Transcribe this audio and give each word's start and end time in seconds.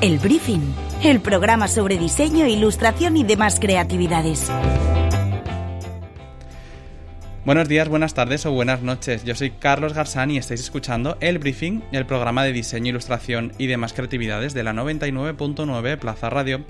El 0.00 0.20
Briefing, 0.20 0.60
el 1.02 1.18
programa 1.18 1.66
sobre 1.66 1.98
diseño, 1.98 2.46
ilustración 2.46 3.16
y 3.16 3.24
demás 3.24 3.58
creatividades. 3.58 4.48
Buenos 7.44 7.66
días, 7.66 7.88
buenas 7.88 8.14
tardes 8.14 8.46
o 8.46 8.52
buenas 8.52 8.80
noches. 8.80 9.24
Yo 9.24 9.34
soy 9.34 9.50
Carlos 9.50 9.94
Garzán 9.94 10.30
y 10.30 10.38
estáis 10.38 10.60
escuchando 10.60 11.16
El 11.18 11.40
Briefing, 11.40 11.82
el 11.90 12.06
programa 12.06 12.44
de 12.44 12.52
diseño, 12.52 12.90
ilustración 12.90 13.52
y 13.58 13.66
demás 13.66 13.92
creatividades 13.92 14.54
de 14.54 14.62
la 14.62 14.72
99.9 14.72 15.98
Plaza 15.98 16.30
Radio. 16.30 16.64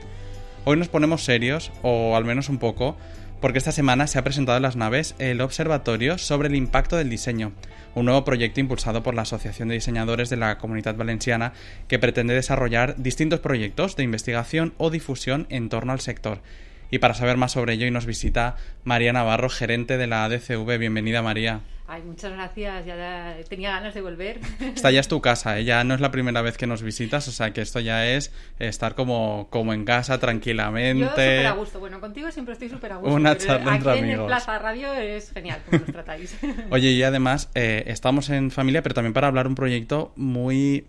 Hoy 0.65 0.79
nos 0.79 0.89
ponemos 0.89 1.23
serios, 1.23 1.71
o 1.83 2.17
al 2.17 2.25
menos 2.25 2.49
un 2.49 2.57
poco, 2.57 2.97
porque 3.41 3.59
esta 3.59 3.73
semana 3.73 4.07
se 4.07 4.19
ha 4.19 4.25
presentado 4.25 4.57
en 4.57 4.63
las 4.63 4.77
naves 4.77 5.15
el 5.19 5.41
Observatorio 5.41 6.19
sobre 6.19 6.49
el 6.49 6.57
Impacto 6.57 6.97
del 6.97 7.11
Diseño, 7.11 7.53
un 7.95 8.07
nuevo 8.07 8.25
proyecto 8.25 8.61
impulsado 8.61 9.03
por 9.03 9.15
la 9.15 9.23
Asociación 9.23 9.69
de 9.69 9.75
Diseñadores 9.75 10.31
de 10.31 10.37
la 10.37 10.59
Comunidad 10.59 10.97
Valenciana 10.97 11.53
que 11.87 11.99
pretende 11.99 12.35
desarrollar 12.35 12.97
distintos 12.97 13.41
proyectos 13.41 13.97
de 13.97 14.03
investigación 14.03 14.75
o 14.79 14.91
difusión 14.91 15.47
en 15.51 15.69
torno 15.69 15.93
al 15.93 16.01
sector. 16.01 16.41
Y 16.91 16.99
para 16.99 17.15
saber 17.15 17.37
más 17.37 17.53
sobre 17.53 17.75
ello, 17.75 17.87
y 17.87 17.91
nos 17.91 18.07
visita 18.07 18.57
María 18.83 19.13
Navarro, 19.13 19.51
gerente 19.51 19.99
de 19.99 20.07
la 20.07 20.25
ADCV. 20.25 20.79
Bienvenida, 20.79 21.23
María. 21.23 21.61
Ay, 21.91 22.03
muchas 22.03 22.33
gracias, 22.33 22.85
ya 22.85 23.39
tenía 23.49 23.71
ganas 23.71 23.95
de 23.95 24.03
volver. 24.03 24.41
Esta 24.61 24.91
ya 24.91 25.01
es 25.01 25.09
tu 25.09 25.23
casa, 25.23 25.59
¿eh? 25.59 25.65
ya 25.65 25.85
no 25.85 25.95
es 25.95 26.03
la 26.03 26.11
primera 26.11 26.43
vez 26.43 26.59
que 26.59 26.67
nos 26.67 26.83
visitas, 26.83 27.27
o 27.29 27.33
sea 27.33 27.55
que 27.55 27.63
esto 27.63 27.81
ya 27.81 28.07
es 28.07 28.31
estar 28.59 28.95
como, 28.95 29.49
como 29.49 29.73
en 29.73 29.87
casa 29.87 30.19
tranquilamente. 30.19 31.01
Yo 31.01 31.09
súper 31.09 31.47
a 31.47 31.53
gusto, 31.53 31.81
bueno, 31.81 31.99
contigo 31.99 32.31
siempre 32.31 32.53
estoy 32.53 32.69
súper 32.69 32.93
a 32.93 32.97
gusto. 32.97 33.15
Una 33.15 33.39
charla 33.39 33.77
entre 33.77 33.91
aquí 33.93 34.11
en 34.11 34.27
Plaza 34.27 34.59
Radio 34.59 34.93
es 34.93 35.33
genial 35.33 35.63
como 35.65 35.79
nos 35.79 35.91
tratáis. 35.91 36.39
Oye, 36.71 36.91
y 36.91 37.03
además 37.03 37.49
eh, 37.55 37.85
estamos 37.87 38.29
en 38.29 38.51
familia, 38.51 38.83
pero 38.83 38.95
también 38.95 39.15
para 39.15 39.29
hablar 39.29 39.47
un 39.47 39.55
proyecto 39.55 40.13
muy 40.15 40.85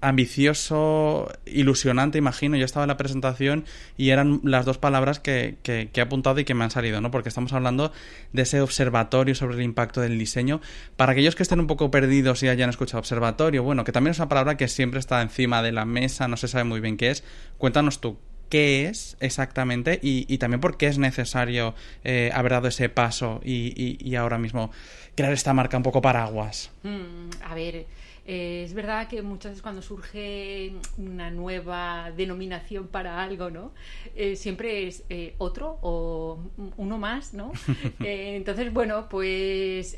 ambicioso, 0.00 1.30
ilusionante, 1.46 2.18
imagino. 2.18 2.56
Yo 2.56 2.64
estaba 2.64 2.84
en 2.84 2.88
la 2.88 2.96
presentación 2.96 3.64
y 3.96 4.10
eran 4.10 4.40
las 4.44 4.64
dos 4.64 4.78
palabras 4.78 5.20
que, 5.20 5.56
que, 5.62 5.90
he 5.92 6.00
apuntado 6.00 6.40
y 6.40 6.44
que 6.44 6.54
me 6.54 6.64
han 6.64 6.70
salido, 6.70 7.00
¿no? 7.00 7.10
Porque 7.10 7.28
estamos 7.28 7.52
hablando 7.52 7.92
de 8.32 8.42
ese 8.42 8.60
observatorio 8.60 9.34
sobre 9.34 9.56
el 9.56 9.62
impacto 9.62 10.00
del 10.00 10.18
diseño. 10.18 10.60
Para 10.96 11.12
aquellos 11.12 11.34
que 11.34 11.42
estén 11.42 11.60
un 11.60 11.66
poco 11.66 11.90
perdidos 11.90 12.42
y 12.42 12.48
hayan 12.48 12.70
escuchado 12.70 12.98
observatorio, 12.98 13.62
bueno, 13.62 13.84
que 13.84 13.92
también 13.92 14.12
es 14.12 14.18
una 14.18 14.28
palabra 14.28 14.56
que 14.56 14.68
siempre 14.68 15.00
está 15.00 15.20
encima 15.22 15.62
de 15.62 15.72
la 15.72 15.84
mesa, 15.84 16.28
no 16.28 16.36
se 16.36 16.48
sabe 16.48 16.64
muy 16.64 16.80
bien 16.80 16.96
qué 16.96 17.10
es. 17.10 17.24
Cuéntanos 17.58 18.00
tú, 18.00 18.18
qué 18.48 18.86
es 18.86 19.16
exactamente 19.20 19.98
y, 20.02 20.38
también 20.38 20.60
por 20.60 20.76
qué 20.76 20.86
es 20.86 20.98
necesario 20.98 21.74
eh, 22.04 22.30
haber 22.34 22.52
dado 22.52 22.68
ese 22.68 22.88
paso 22.88 23.40
y, 23.44 23.98
y, 24.00 24.14
ahora 24.16 24.38
mismo 24.38 24.70
crear 25.14 25.32
esta 25.32 25.52
marca 25.52 25.76
un 25.76 25.82
poco 25.82 26.00
paraguas. 26.00 26.70
Mm, 26.82 27.30
a 27.44 27.54
ver, 27.54 27.86
eh, 28.30 28.62
es 28.62 28.74
verdad 28.74 29.08
que 29.08 29.22
muchas 29.22 29.52
veces 29.52 29.62
cuando 29.62 29.80
surge 29.80 30.74
una 30.98 31.30
nueva 31.30 32.10
denominación 32.14 32.86
para 32.86 33.22
algo, 33.22 33.48
¿no? 33.48 33.72
Eh, 34.14 34.36
siempre 34.36 34.86
es 34.86 35.02
eh, 35.08 35.34
otro 35.38 35.78
o 35.80 36.38
uno 36.76 36.98
más, 36.98 37.32
¿no? 37.32 37.52
entonces, 38.00 38.70
bueno, 38.70 39.08
pues 39.08 39.96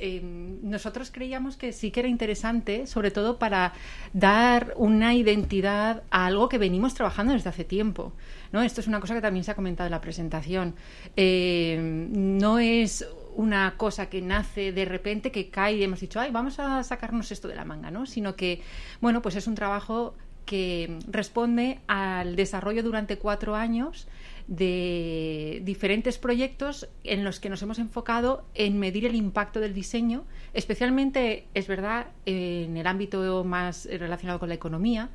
nosotros 0.62 1.10
creíamos 1.10 1.56
que 1.56 1.72
sí 1.72 1.90
que 1.90 2.00
era 2.00 2.08
interesante, 2.08 2.86
sobre 2.86 3.10
todo 3.10 3.36
para 3.40 3.72
dar 4.12 4.74
una 4.76 5.12
identidad 5.12 6.04
a 6.12 6.26
algo 6.26 6.48
que 6.48 6.58
venimos 6.58 6.94
trabajando 6.94 7.32
desde 7.32 7.48
hace 7.48 7.64
tiempo. 7.64 8.12
¿no? 8.52 8.62
Esto 8.62 8.80
es 8.80 8.86
una 8.86 9.00
cosa 9.00 9.14
que 9.14 9.22
también 9.22 9.42
se 9.42 9.50
ha 9.50 9.56
comentado 9.56 9.88
en 9.88 9.92
la 9.92 10.00
presentación. 10.00 10.76
no 11.16 12.58
es 12.60 13.04
una 13.34 13.74
cosa 13.76 14.08
que 14.08 14.22
nace 14.22 14.72
de 14.72 14.84
repente, 14.84 15.30
que 15.30 15.50
cae 15.50 15.76
y 15.76 15.82
hemos 15.82 16.00
dicho, 16.00 16.20
ay, 16.20 16.30
vamos 16.30 16.58
a 16.58 16.82
sacarnos 16.82 17.30
esto 17.32 17.48
de 17.48 17.54
la 17.54 17.64
manga, 17.64 17.90
¿no? 17.90 18.06
Sino 18.06 18.36
que, 18.36 18.62
bueno, 19.00 19.22
pues 19.22 19.36
es 19.36 19.46
un 19.46 19.54
trabajo 19.54 20.14
que 20.44 20.98
responde 21.06 21.78
al 21.86 22.34
desarrollo 22.34 22.82
durante 22.82 23.18
cuatro 23.18 23.54
años 23.54 24.08
de 24.48 25.60
diferentes 25.64 26.18
proyectos 26.18 26.88
en 27.04 27.22
los 27.22 27.38
que 27.38 27.48
nos 27.48 27.62
hemos 27.62 27.78
enfocado 27.78 28.44
en 28.54 28.80
medir 28.80 29.06
el 29.06 29.14
impacto 29.14 29.60
del 29.60 29.74
diseño, 29.74 30.24
especialmente, 30.52 31.46
es 31.54 31.68
verdad, 31.68 32.08
en 32.26 32.76
el 32.76 32.86
ámbito 32.88 33.44
más 33.44 33.86
relacionado 33.86 34.40
con 34.40 34.48
la 34.48 34.56
economía, 34.56 35.10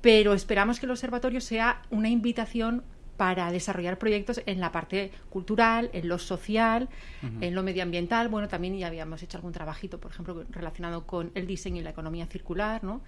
pero 0.00 0.32
esperamos 0.32 0.80
que 0.80 0.86
el 0.86 0.92
observatorio 0.92 1.42
sea 1.42 1.82
una 1.90 2.08
invitación 2.08 2.82
para 3.22 3.52
desarrollar 3.52 3.98
proyectos 3.98 4.42
en 4.46 4.58
la 4.58 4.72
parte 4.72 5.12
cultural, 5.30 5.90
en 5.92 6.08
lo 6.08 6.18
social, 6.18 6.88
en 7.40 7.54
lo 7.54 7.62
medioambiental. 7.62 8.28
Bueno, 8.28 8.48
también 8.48 8.76
ya 8.76 8.88
habíamos 8.88 9.22
hecho 9.22 9.38
algún 9.38 9.52
trabajito, 9.52 10.00
por 10.00 10.10
ejemplo, 10.10 10.44
relacionado 10.50 11.06
con 11.06 11.30
el 11.36 11.46
diseño 11.46 11.80
y 11.80 11.84
la 11.84 11.90
economía 11.90 12.26
circular, 12.26 12.82
¿no? 12.82 13.00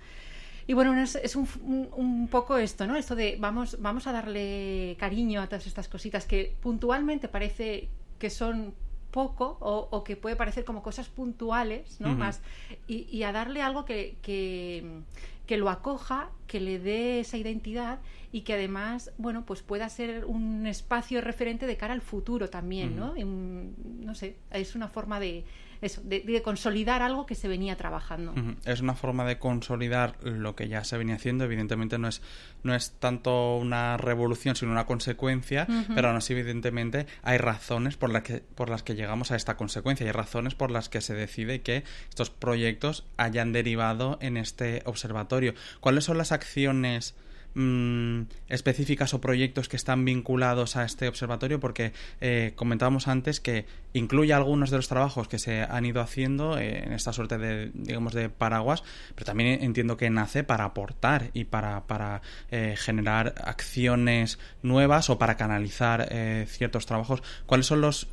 Y 0.68 0.74
bueno, 0.74 0.94
es, 1.02 1.34
un, 1.34 2.28
poco 2.30 2.58
esto, 2.58 2.86
¿no? 2.86 2.94
Esto 2.94 3.16
de 3.16 3.38
vamos, 3.40 3.78
vamos 3.80 4.06
a 4.06 4.12
darle 4.12 4.96
cariño 5.00 5.40
a 5.40 5.48
todas 5.48 5.66
estas 5.66 5.88
cositas 5.88 6.26
que 6.26 6.54
puntualmente 6.62 7.26
parece 7.26 7.88
que 8.20 8.30
son 8.30 8.72
poco 9.10 9.58
o, 9.60 10.04
que 10.04 10.14
puede 10.14 10.36
parecer 10.36 10.64
como 10.64 10.80
cosas 10.84 11.08
puntuales, 11.08 12.00
¿no? 12.00 12.14
Más, 12.14 12.40
y, 12.86 13.20
a 13.24 13.32
darle 13.32 13.62
algo 13.62 13.84
que, 13.84 14.16
que, 14.22 15.02
que 15.46 15.56
lo 15.56 15.68
acoja, 15.68 16.30
que 16.46 16.60
le 16.60 16.78
dé 16.78 17.20
esa 17.20 17.36
identidad 17.36 18.00
y 18.32 18.42
que 18.42 18.54
además, 18.54 19.12
bueno, 19.18 19.44
pues 19.44 19.62
pueda 19.62 19.88
ser 19.88 20.24
un 20.24 20.66
espacio 20.66 21.20
referente 21.20 21.66
de 21.66 21.76
cara 21.76 21.92
al 21.92 22.00
futuro 22.00 22.48
también, 22.48 22.96
¿no? 22.96 23.14
no 23.14 24.14
sé, 24.14 24.36
es 24.50 24.74
una 24.74 24.88
forma 24.88 25.20
de, 25.20 25.44
eso, 25.80 26.00
de, 26.04 26.42
consolidar 26.42 27.02
algo 27.02 27.26
que 27.26 27.34
se 27.34 27.48
venía 27.48 27.76
trabajando. 27.76 28.34
Es 28.64 28.80
una 28.80 28.94
forma 28.94 29.24
de 29.24 29.38
consolidar 29.38 30.16
lo 30.22 30.54
que 30.54 30.68
ya 30.68 30.84
se 30.84 30.98
venía 30.98 31.16
haciendo. 31.16 31.44
Evidentemente 31.44 31.98
no 31.98 32.08
es, 32.08 32.22
no 32.62 32.74
es 32.74 32.92
tanto 32.92 33.56
una 33.56 33.96
revolución, 33.96 34.56
sino 34.56 34.72
una 34.72 34.86
consecuencia, 34.86 35.66
pero 35.94 36.08
aún 36.08 36.16
así, 36.16 36.32
evidentemente, 36.32 37.06
hay 37.22 37.38
razones 37.38 37.96
por, 37.96 38.10
las 38.10 38.22
que, 38.22 38.42
por 38.54 38.68
las 38.68 38.82
que 38.82 38.94
llegamos 38.94 39.30
a 39.30 39.36
esta 39.36 39.56
consecuencia. 39.56 40.06
Hay 40.06 40.12
razones 40.12 40.54
por 40.54 40.70
las 40.70 40.88
que 40.88 41.00
se 41.00 41.14
decide 41.14 41.62
que 41.62 41.84
estos 42.08 42.30
proyectos 42.30 43.04
hayan 43.16 43.52
derivado 43.52 44.18
en 44.20 44.36
este 44.36 44.82
observatorio. 44.84 45.54
¿Cuáles 45.80 46.04
son 46.04 46.18
las 46.18 46.32
acciones 46.32 47.14
Mm, 47.56 48.22
específicas 48.48 49.14
o 49.14 49.20
proyectos 49.20 49.68
que 49.68 49.76
están 49.76 50.04
vinculados 50.04 50.74
a 50.74 50.84
este 50.84 51.06
observatorio 51.06 51.60
porque 51.60 51.92
eh, 52.20 52.52
comentábamos 52.56 53.06
antes 53.06 53.38
que 53.38 53.66
incluye 53.92 54.32
algunos 54.32 54.70
de 54.70 54.78
los 54.78 54.88
trabajos 54.88 55.28
que 55.28 55.38
se 55.38 55.62
han 55.62 55.86
ido 55.86 56.00
haciendo 56.00 56.58
eh, 56.58 56.82
en 56.84 56.92
esta 56.92 57.12
suerte 57.12 57.38
de 57.38 57.70
digamos 57.72 58.12
de 58.12 58.28
paraguas 58.28 58.82
pero 59.14 59.26
también 59.26 59.62
entiendo 59.62 59.96
que 59.96 60.10
nace 60.10 60.42
para 60.42 60.64
aportar 60.64 61.30
y 61.32 61.44
para, 61.44 61.86
para 61.86 62.22
eh, 62.50 62.74
generar 62.76 63.36
acciones 63.44 64.40
nuevas 64.64 65.08
o 65.08 65.16
para 65.16 65.36
canalizar 65.36 66.08
ciertos 66.48 66.86
trabajos. 66.86 67.22
Cuáles 67.46 67.66
son 67.66 67.80
los 67.80 68.08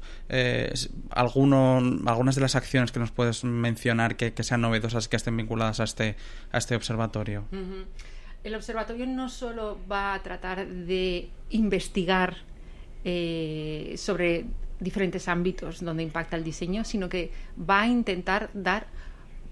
algunos 1.09 1.83
algunas 2.05 2.35
de 2.35 2.41
las 2.41 2.55
acciones 2.55 2.91
que 2.91 2.99
nos 2.99 3.09
puedes 3.09 3.43
mencionar 3.43 4.17
que, 4.17 4.31
sean 4.43 4.61
novedosas 4.61 5.07
que 5.07 5.15
estén 5.15 5.35
vinculadas 5.35 5.79
a 5.79 5.85
este 5.85 6.15
a 6.51 6.59
este 6.59 6.75
observatorio 6.75 7.45
el 8.43 8.55
observatorio 8.55 9.05
no 9.05 9.29
solo 9.29 9.77
va 9.89 10.13
a 10.13 10.23
tratar 10.23 10.67
de 10.67 11.29
investigar 11.49 12.37
eh, 13.03 13.95
sobre 13.97 14.45
diferentes 14.79 15.27
ámbitos 15.27 15.83
donde 15.83 16.03
impacta 16.03 16.35
el 16.35 16.43
diseño, 16.43 16.83
sino 16.83 17.07
que 17.07 17.31
va 17.57 17.81
a 17.81 17.87
intentar 17.87 18.49
dar 18.53 18.87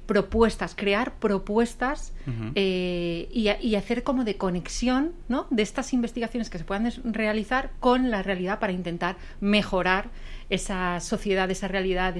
propuestas, 0.07 0.73
crear 0.75 1.19
propuestas 1.19 2.13
eh, 2.55 3.29
y, 3.31 3.75
hacer 3.75 4.01
como 4.01 4.23
de 4.23 4.37
conexión 4.37 5.13
¿no? 5.27 5.45
de 5.51 5.61
estas 5.61 5.93
investigaciones 5.93 6.49
que 6.49 6.57
se 6.57 6.63
puedan 6.63 6.91
realizar 7.03 7.69
con 7.79 8.09
la 8.09 8.23
realidad 8.23 8.57
para 8.57 8.73
intentar 8.73 9.17
mejorar 9.39 10.09
esa 10.49 10.99
sociedad, 10.99 11.49
esa 11.51 11.67
realidad, 11.67 12.15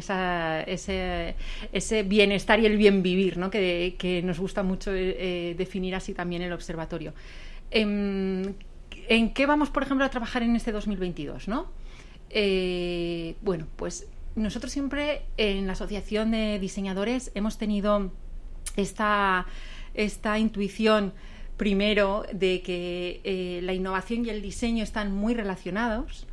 ese, 0.68 2.04
bienestar 2.04 2.60
y 2.60 2.66
el 2.68 2.78
bien 2.78 3.02
vivir, 3.02 3.38
¿no? 3.38 3.50
que, 3.50 4.22
nos 4.24 4.40
gusta 4.40 4.62
mucho 4.64 4.94
eh, 4.94 5.16
eh, 5.18 5.56
definir 5.58 5.96
así 5.96 6.14
también 6.14 6.44
el 6.44 6.54
observatorio. 6.54 7.14
¿En, 7.72 8.56
qué 9.34 9.46
vamos, 9.48 9.70
por 9.72 9.84
ejemplo, 9.84 10.06
a 10.06 10.10
trabajar 10.10 10.44
en 10.44 10.56
este 10.56 10.72
2022? 10.72 11.48
¿no? 11.48 11.72
Eh, 12.30 13.36
bueno, 13.42 13.68
pues 13.76 14.08
nosotros 14.36 14.72
siempre 14.72 15.24
en 15.38 15.66
la 15.66 15.74
Asociación 15.74 16.32
de 16.32 16.60
Diseñadores 16.60 17.32
hemos 17.34 17.58
tenido 17.58 18.12
esta, 18.75 19.48
esta 19.96 20.38
intuición 20.38 21.14
primero 21.58 22.25
de 22.32 22.62
que 22.62 23.60
la 23.64 23.74
innovación 23.74 24.25
y 24.25 24.30
el 24.30 24.44
diseño 24.44 24.84
están 24.84 25.12
muy 25.12 25.34
relacionados 25.34 26.28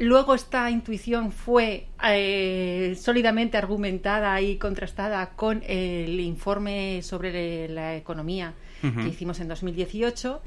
Luego 0.00 0.34
esta 0.34 0.70
intuición 0.70 1.30
fue 1.30 1.86
eh, 2.02 2.96
sólidamente 2.98 3.58
argumentada 3.58 4.40
y 4.40 4.56
contrastada 4.56 5.28
con 5.36 5.62
el 5.66 6.18
informe 6.20 7.02
sobre 7.02 7.68
la 7.68 7.96
economía 7.96 8.54
que 8.80 9.08
hicimos 9.08 9.40
en 9.40 9.48
2018 9.48 10.40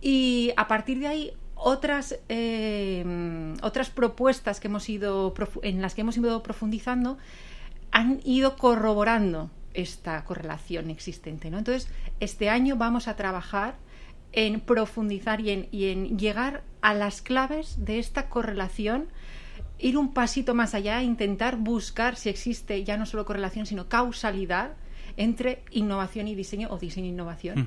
y 0.00 0.52
a 0.56 0.66
partir 0.66 0.98
de 0.98 1.06
ahí 1.06 1.32
otras 1.54 2.18
eh, 2.28 3.54
otras 3.62 3.90
propuestas 3.90 4.58
que 4.58 4.66
hemos 4.66 4.88
ido 4.88 5.32
en 5.62 5.82
las 5.82 5.94
que 5.94 6.00
hemos 6.00 6.16
ido 6.16 6.42
profundizando 6.42 7.16
han 7.92 8.18
ido 8.24 8.56
corroborando 8.56 9.50
esta 9.72 10.24
correlación 10.24 10.90
existente. 10.90 11.48
¿no? 11.48 11.58
Entonces, 11.58 11.88
este 12.18 12.50
año 12.50 12.74
vamos 12.74 13.06
a 13.06 13.14
trabajar 13.14 13.76
en 14.36 14.60
profundizar 14.60 15.40
y 15.40 15.50
en, 15.50 15.68
y 15.72 15.86
en 15.86 16.18
llegar 16.18 16.62
a 16.82 16.94
las 16.94 17.22
claves 17.22 17.84
de 17.84 17.98
esta 17.98 18.28
correlación 18.28 19.08
ir 19.78 19.96
un 19.98 20.12
pasito 20.12 20.54
más 20.54 20.74
allá, 20.74 21.02
intentar 21.02 21.56
buscar 21.56 22.16
si 22.16 22.28
existe 22.28 22.84
ya 22.84 22.96
no 22.96 23.06
solo 23.06 23.24
correlación, 23.24 23.66
sino 23.66 23.88
causalidad 23.88 24.72
entre 25.16 25.62
innovación 25.70 26.28
y 26.28 26.34
diseño 26.34 26.68
o 26.70 26.78
diseño 26.78 27.06
e 27.06 27.10
innovación. 27.10 27.66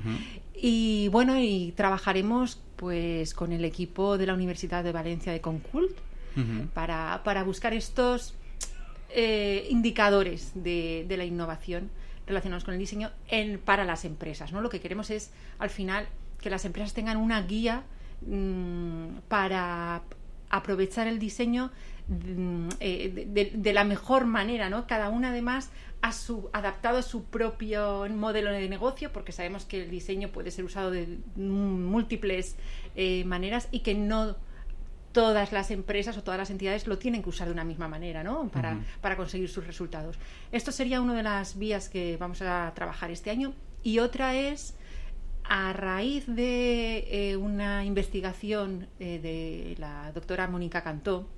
Y 0.54 1.08
bueno, 1.08 1.38
y 1.38 1.72
trabajaremos 1.76 2.62
pues 2.76 3.34
con 3.34 3.52
el 3.52 3.64
equipo 3.64 4.16
de 4.16 4.26
la 4.26 4.34
Universidad 4.34 4.84
de 4.84 4.92
Valencia 4.92 5.32
de 5.32 5.40
Concult 5.40 5.96
para, 6.72 7.22
para, 7.24 7.42
buscar 7.42 7.74
estos 7.74 8.34
eh, 9.10 9.66
indicadores 9.70 10.52
de, 10.54 11.04
de, 11.08 11.16
la 11.16 11.24
innovación 11.24 11.90
relacionados 12.26 12.62
con 12.62 12.74
el 12.74 12.78
diseño 12.78 13.10
en, 13.28 13.58
para 13.58 13.84
las 13.84 14.04
empresas. 14.04 14.52
¿no? 14.52 14.60
Lo 14.60 14.70
que 14.70 14.80
queremos 14.80 15.10
es, 15.10 15.32
al 15.58 15.70
final, 15.70 16.06
que 16.40 16.50
las 16.50 16.64
empresas 16.64 16.94
tengan 16.94 17.16
una 17.16 17.42
guía 17.42 17.84
mmm, 18.26 19.18
para 19.28 20.02
aprovechar 20.50 21.06
el 21.06 21.18
diseño 21.18 21.70
mm, 22.08 22.68
eh, 22.80 23.50
de, 23.54 23.72
la 23.72 23.84
mejor 23.84 24.26
manera, 24.26 24.68
¿no? 24.68 24.86
Cada 24.86 25.08
una 25.08 25.30
además 25.30 25.70
a 26.02 26.12
su, 26.12 26.50
adaptado 26.52 26.98
a 26.98 27.02
su 27.02 27.24
propio 27.24 28.06
modelo 28.10 28.50
de 28.50 28.68
negocio, 28.68 29.12
porque 29.12 29.32
sabemos 29.32 29.64
que 29.64 29.84
el 29.84 29.90
diseño 29.90 30.28
puede 30.28 30.50
ser 30.50 30.64
usado 30.64 30.90
de 30.90 31.18
múltiples 31.36 32.56
eh, 32.96 33.24
maneras 33.24 33.68
y 33.70 33.80
que 33.80 33.94
no 33.94 34.36
todas 35.12 35.52
las 35.52 35.70
empresas 35.70 36.16
o 36.16 36.22
todas 36.22 36.38
las 36.38 36.50
entidades 36.50 36.86
lo 36.86 36.98
tienen 36.98 37.22
que 37.22 37.28
usar 37.28 37.48
de 37.48 37.52
una 37.52 37.64
misma 37.64 37.88
manera, 37.88 38.22
¿no? 38.22 38.48
Para, 38.48 38.78
para 39.00 39.16
conseguir 39.16 39.48
sus 39.48 39.66
resultados. 39.66 40.16
Esto 40.52 40.72
sería 40.72 41.00
una 41.00 41.14
de 41.14 41.22
las 41.22 41.58
vías 41.58 41.88
que 41.88 42.16
vamos 42.16 42.42
a 42.42 42.72
trabajar 42.74 43.10
este 43.10 43.30
año. 43.30 43.52
Y 43.82 43.98
otra 43.98 44.34
es 44.36 44.74
a 45.50 45.72
raíz 45.72 46.26
de 46.28 47.08
eh, 47.10 47.36
una 47.36 47.84
investigación 47.84 48.86
eh, 49.00 49.18
de 49.20 49.74
la 49.80 50.12
doctora 50.12 50.46
Mónica 50.46 50.84
Cantó, 50.84 51.28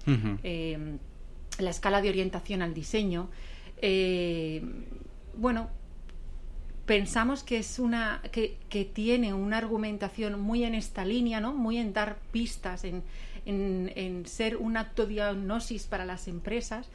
eh, 0.43 0.99
la 1.59 1.71
escala 1.71 2.03
de 2.03 2.11
orientación 2.11 2.61
al 2.61 2.75
diseño, 2.75 3.31
bueno, 5.35 5.71
pensamos 6.85 7.43
que 7.43 7.57
es 7.57 7.79
una 7.79 8.21
que, 8.31 8.91
tiene 8.93 9.33
una 9.33 9.57
argumentación 9.57 10.39
muy 10.39 10.65
en 10.65 10.75
esta 10.75 11.07
línea, 11.07 11.41
¿no? 11.41 11.55
Muy 11.55 11.79
en 11.79 11.95
dar 11.95 12.19
pistas, 12.33 12.85
en, 12.85 13.03
en 13.47 14.27
ser 14.27 14.59
un 14.59 14.77
acto 14.77 15.07
diagnosis 15.07 15.87
para 15.87 16.05
las 16.05 16.29
empresas. 16.29 16.87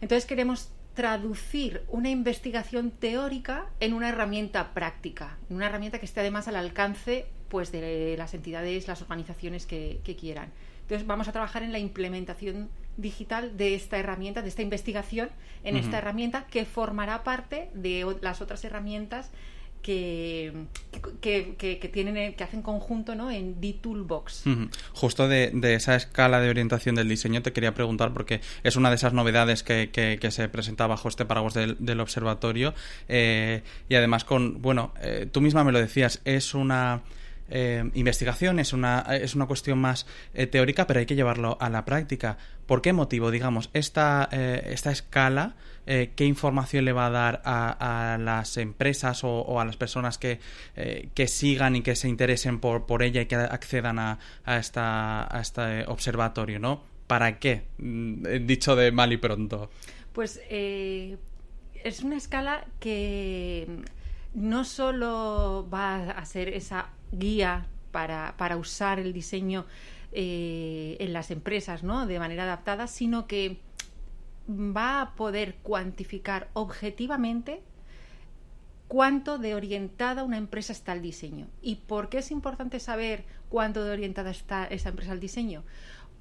Entonces 0.00 0.26
queremos 0.26 0.70
traducir 0.98 1.84
una 1.86 2.10
investigación 2.10 2.90
teórica 2.90 3.66
en 3.78 3.94
una 3.94 4.08
herramienta 4.08 4.74
práctica, 4.74 5.38
en 5.48 5.54
una 5.54 5.66
herramienta 5.66 6.00
que 6.00 6.06
esté 6.06 6.18
además 6.18 6.48
al 6.48 6.56
alcance 6.56 7.26
pues, 7.48 7.70
de 7.70 8.16
las 8.18 8.34
entidades, 8.34 8.88
las 8.88 9.00
organizaciones 9.00 9.64
que, 9.64 10.00
quieran. 10.18 10.50
Entonces 10.82 11.06
vamos 11.06 11.28
a 11.28 11.32
trabajar 11.32 11.62
en 11.62 11.70
la 11.70 11.78
implementación 11.78 12.68
digital 12.96 13.56
de 13.56 13.76
esta 13.76 13.96
herramienta, 13.96 14.42
de 14.42 14.48
esta 14.48 14.62
investigación 14.62 15.28
en 15.62 15.76
esta 15.76 15.98
herramienta 15.98 16.48
que 16.48 16.64
formará 16.64 17.22
parte 17.22 17.70
de 17.74 18.16
las 18.20 18.40
otras 18.40 18.64
herramientas 18.64 19.30
que, 19.82 20.52
que, 21.20 21.90
tienen 21.92 22.34
que 22.34 22.44
hacen 22.44 22.62
conjunto 22.62 23.14
¿no? 23.14 23.30
en 23.30 23.60
D-Toolbox. 23.60 24.44
Justo 24.92 25.28
de, 25.28 25.52
esa 25.74 25.96
escala 25.96 26.40
de 26.40 26.50
orientación 26.50 26.94
del 26.94 27.08
diseño 27.08 27.42
te 27.42 27.52
quería 27.52 27.74
preguntar 27.74 28.12
porque 28.12 28.40
es 28.62 28.76
una 28.76 28.90
de 28.90 28.96
esas 28.96 29.12
novedades 29.12 29.62
que, 29.62 30.18
se 30.30 30.48
presenta 30.48 30.86
bajo 30.86 31.08
este 31.08 31.24
paraguas 31.24 31.54
del, 31.54 32.00
observatorio 32.00 32.74
eh, 33.08 33.62
y 33.88 33.94
además 33.94 34.24
con, 34.24 34.62
bueno, 34.62 34.92
eh, 35.00 35.26
tú 35.30 35.40
misma 35.40 35.64
me 35.64 35.72
lo 35.72 35.78
decías, 35.78 36.20
es 36.24 36.54
una 36.54 37.02
eh, 37.50 37.90
investigación, 37.94 38.58
es 38.58 38.72
una, 38.72 39.00
es 39.10 39.34
una 39.34 39.46
cuestión 39.46 39.78
más 39.78 40.06
eh, 40.34 40.46
teórica, 40.46 40.86
pero 40.86 41.00
hay 41.00 41.06
que 41.06 41.14
llevarlo 41.14 41.56
a 41.60 41.70
la 41.70 41.84
práctica. 41.84 42.36
¿Por 42.66 42.82
qué 42.82 42.92
motivo, 42.92 43.30
digamos, 43.30 43.70
esta, 43.72 44.28
eh, 44.30 44.68
esta 44.72 44.90
escala, 44.90 45.56
qué 45.86 46.26
información 46.26 46.84
le 46.84 46.92
va 46.92 47.06
a 47.06 47.10
dar 47.10 47.40
a, 47.46 48.18
las 48.20 48.58
empresas 48.58 49.24
o, 49.24 49.58
a 49.58 49.64
las 49.64 49.78
personas 49.78 50.18
que, 50.18 50.38
que, 51.14 51.28
sigan 51.28 51.76
y 51.76 51.82
que 51.82 51.96
se 51.96 52.08
interesen 52.08 52.60
por, 52.60 52.84
por 52.84 53.02
ella 53.02 53.22
y 53.22 53.26
que 53.26 53.36
accedan 53.36 53.98
a, 53.98 54.18
a, 54.44 54.58
esta, 54.58 55.34
a 55.34 55.40
este 55.40 55.86
observatorio, 55.86 56.58
¿no? 56.58 56.82
¿Para 57.06 57.38
qué? 57.38 57.68
Mm, 57.78 58.44
dicho 58.44 58.76
de 58.76 58.92
mal 58.92 59.14
y 59.14 59.16
pronto. 59.16 59.70
Pues 60.12 60.42
es 60.50 62.02
una 62.02 62.18
escala 62.18 62.66
que 62.80 63.66
no 64.34 64.64
solo 64.64 65.66
va 65.72 66.10
a 66.10 66.26
ser 66.26 66.50
esa 66.50 66.90
guía 67.12 67.66
para, 67.90 68.34
para 68.36 68.56
usar 68.56 68.98
el 68.98 69.12
diseño 69.12 69.66
eh, 70.12 70.96
en 71.00 71.12
las 71.12 71.30
empresas 71.30 71.82
¿no? 71.82 72.06
de 72.06 72.18
manera 72.18 72.44
adaptada, 72.44 72.86
sino 72.86 73.26
que 73.26 73.58
va 74.48 75.02
a 75.02 75.14
poder 75.14 75.56
cuantificar 75.56 76.48
objetivamente 76.54 77.60
cuánto 78.88 79.36
de 79.36 79.54
orientada 79.54 80.24
una 80.24 80.38
empresa 80.38 80.72
está 80.72 80.92
al 80.92 81.02
diseño. 81.02 81.46
¿Y 81.60 81.76
por 81.76 82.08
qué 82.08 82.18
es 82.18 82.30
importante 82.30 82.80
saber 82.80 83.24
cuánto 83.50 83.84
de 83.84 83.92
orientada 83.92 84.30
está 84.30 84.64
esa 84.64 84.88
empresa 84.88 85.12
al 85.12 85.20
diseño? 85.20 85.62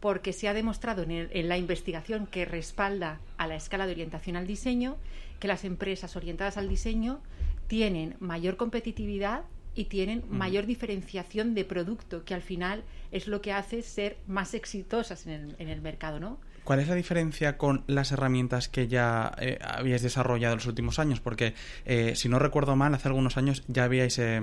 Porque 0.02 0.34
se 0.34 0.50
ha 0.50 0.54
demostrado 0.54 1.04
en, 1.04 1.12
en, 1.12 1.48
la 1.48 1.58
investigación 1.58 2.28
que 2.28 2.44
respalda 2.44 3.22
a 3.38 3.48
la 3.48 3.56
escala 3.56 3.86
de 3.86 3.94
orientación 3.94 4.36
al 4.36 4.46
diseño 4.46 4.98
que 5.40 5.48
las 5.48 5.64
empresas 5.64 6.16
orientadas 6.18 6.58
al 6.58 6.68
diseño 6.68 7.22
tienen 7.68 8.18
mayor 8.20 8.58
competitividad 8.58 9.44
y 9.78 9.86
tienen 9.86 10.24
mayor 10.28 10.66
diferenciación 10.66 11.54
de 11.54 11.64
producto, 11.64 12.26
que 12.26 12.34
al 12.34 12.42
final 12.42 12.84
es 13.12 13.28
lo 13.28 13.42
que 13.42 13.54
hace 13.54 13.84
ser 13.84 14.18
más 14.28 14.56
exitosas 14.56 15.28
en 15.28 15.34
el, 15.34 15.56
en 15.60 15.70
el 15.70 15.82
mercado, 15.82 16.20
¿no? 16.20 16.40
¿Cuál 16.68 16.82
es 16.82 16.90
la 16.90 16.96
diferencia 16.96 17.58
con 17.58 17.86
las 17.88 18.12
herramientas 18.12 18.68
que 18.68 18.90
ya 18.90 19.32
eh, 19.40 19.58
habíais 19.62 20.02
desarrollado 20.02 20.52
en 20.52 20.58
los 20.58 20.66
últimos 20.66 21.00
años? 21.00 21.22
Porque, 21.22 21.54
eh, 21.86 22.14
si 22.16 22.28
no 22.28 22.40
recuerdo 22.40 22.76
mal, 22.76 22.94
hace 22.94 23.08
algunos 23.08 23.38
años 23.38 23.64
ya 23.70 23.86
habíais 23.86 24.20
eh, 24.20 24.42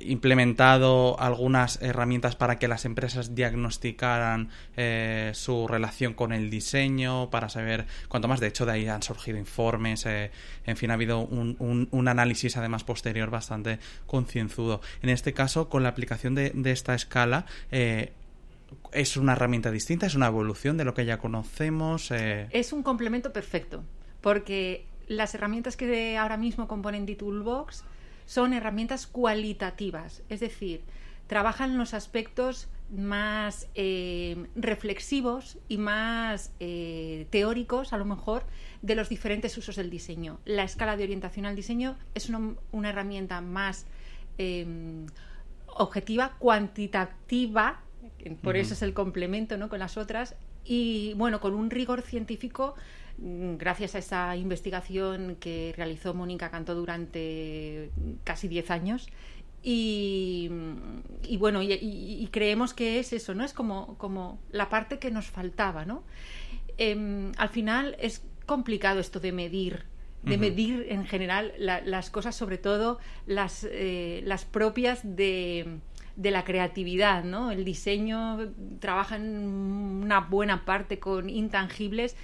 implementado 0.00 1.18
algunas 1.20 1.80
herramientas 1.82 2.36
para 2.36 2.58
que 2.58 2.68
las 2.68 2.84
empresas 2.84 3.34
diagnosticaran 3.34 4.50
eh, 4.76 5.32
su 5.34 5.68
relación 5.68 6.14
con 6.14 6.32
el 6.32 6.50
diseño, 6.50 7.30
para 7.30 7.48
saber 7.48 7.86
cuánto 8.08 8.28
más. 8.28 8.40
De 8.40 8.48
hecho, 8.48 8.66
de 8.66 8.72
ahí 8.72 8.88
han 8.88 9.02
surgido 9.02 9.38
informes. 9.38 10.06
Eh, 10.06 10.30
en 10.64 10.76
fin, 10.76 10.90
ha 10.90 10.94
habido 10.94 11.20
un, 11.20 12.08
análisis 12.08 12.56
además 12.56 12.84
posterior 12.84 13.30
bastante 13.30 13.78
concienzudo. 14.06 14.80
En 15.02 15.10
este 15.10 15.32
caso, 15.32 15.68
con 15.68 15.82
la 15.82 15.90
aplicación 15.90 16.34
de, 16.34 16.50
de 16.54 16.70
esta 16.70 16.94
escala, 16.94 17.46
eh, 17.70 18.12
es 18.92 19.16
una 19.16 19.32
herramienta 19.32 19.70
distinta, 19.70 20.06
es 20.06 20.14
una 20.14 20.26
evolución 20.26 20.76
de 20.76 20.84
lo 20.84 20.94
que 20.94 21.04
ya 21.04 21.18
conocemos. 21.18 22.10
Es 22.10 22.72
un 22.72 22.82
complemento 22.82 23.32
perfecto, 23.32 23.84
porque 24.20 24.86
las 25.08 25.34
herramientas 25.34 25.76
que 25.76 26.16
ahora 26.16 26.36
mismo 26.36 26.66
componen 26.66 27.06
The 27.06 27.16
Toolbox 27.16 27.84
son 28.26 28.52
herramientas 28.52 29.06
cualitativas, 29.06 30.22
es 30.28 30.40
decir, 30.40 30.82
trabajan 31.26 31.78
los 31.78 31.94
aspectos 31.94 32.68
más 32.90 33.68
eh, 33.74 34.46
reflexivos 34.54 35.58
y 35.68 35.78
más 35.78 36.52
eh, 36.60 37.26
teóricos, 37.30 37.92
a 37.92 37.98
lo 37.98 38.04
mejor, 38.04 38.44
de 38.82 38.94
los 38.94 39.08
diferentes 39.08 39.56
usos 39.56 39.76
del 39.76 39.90
diseño. 39.90 40.38
La 40.44 40.62
escala 40.62 40.96
de 40.96 41.04
orientación 41.04 41.46
al 41.46 41.56
diseño 41.56 41.96
es 42.14 42.28
una, 42.28 42.88
herramienta 42.88 43.40
más 43.40 43.86
em, 44.38 45.06
objetiva, 45.66 46.36
cuantitativa, 46.38 47.80
por 48.42 48.56
eso 48.56 48.74
es 48.74 48.82
el 48.82 48.92
complemento 48.92 49.56
¿no? 49.56 49.68
con 49.68 49.78
las 49.78 49.96
otras, 49.96 50.36
y 50.64 51.14
bueno, 51.14 51.40
con 51.40 51.54
un 51.54 51.70
rigor 51.70 52.02
científico 52.02 52.74
gracias 53.18 53.94
a 53.94 53.98
esa 53.98 54.36
investigación 54.36 55.36
que 55.40 55.72
realizó 55.76 56.14
Mónica 56.14 56.50
Cantó 56.50 56.74
durante 56.74 57.90
casi 58.24 58.48
10 58.48 58.70
años. 58.70 59.08
Y, 59.62 60.48
bueno, 61.38 61.60
y, 61.62 62.28
creemos 62.30 62.72
que 62.72 63.00
es 63.00 63.12
eso, 63.12 63.34
¿no? 63.34 63.44
Es 63.44 63.52
como, 63.52 63.98
como 63.98 64.38
la 64.50 64.68
parte 64.68 64.98
que 64.98 65.10
nos 65.10 65.26
faltaba, 65.26 65.84
¿no? 65.84 66.04
Em, 66.78 67.32
al 67.36 67.48
final 67.48 67.96
es 67.98 68.22
complicado 68.46 69.00
esto 69.00 69.18
de 69.18 69.32
medir 69.32 69.84
de 70.22 70.38
medir 70.38 70.86
en 70.88 71.06
general 71.06 71.52
las 71.58 72.10
cosas, 72.10 72.34
sobre 72.34 72.58
todo 72.58 72.98
las, 73.26 73.64
eh, 73.70 74.22
las 74.24 74.44
propias 74.44 75.00
de, 75.04 75.78
de 76.16 76.30
la 76.32 76.42
creatividad, 76.44 77.22
¿no? 77.22 77.52
El 77.52 77.64
diseño 77.64 78.52
trabaja 78.80 79.16
en 79.16 79.46
una 80.02 80.20
buena 80.20 80.64
parte 80.64 80.98
con 80.98 81.30
intangibles 81.30 82.16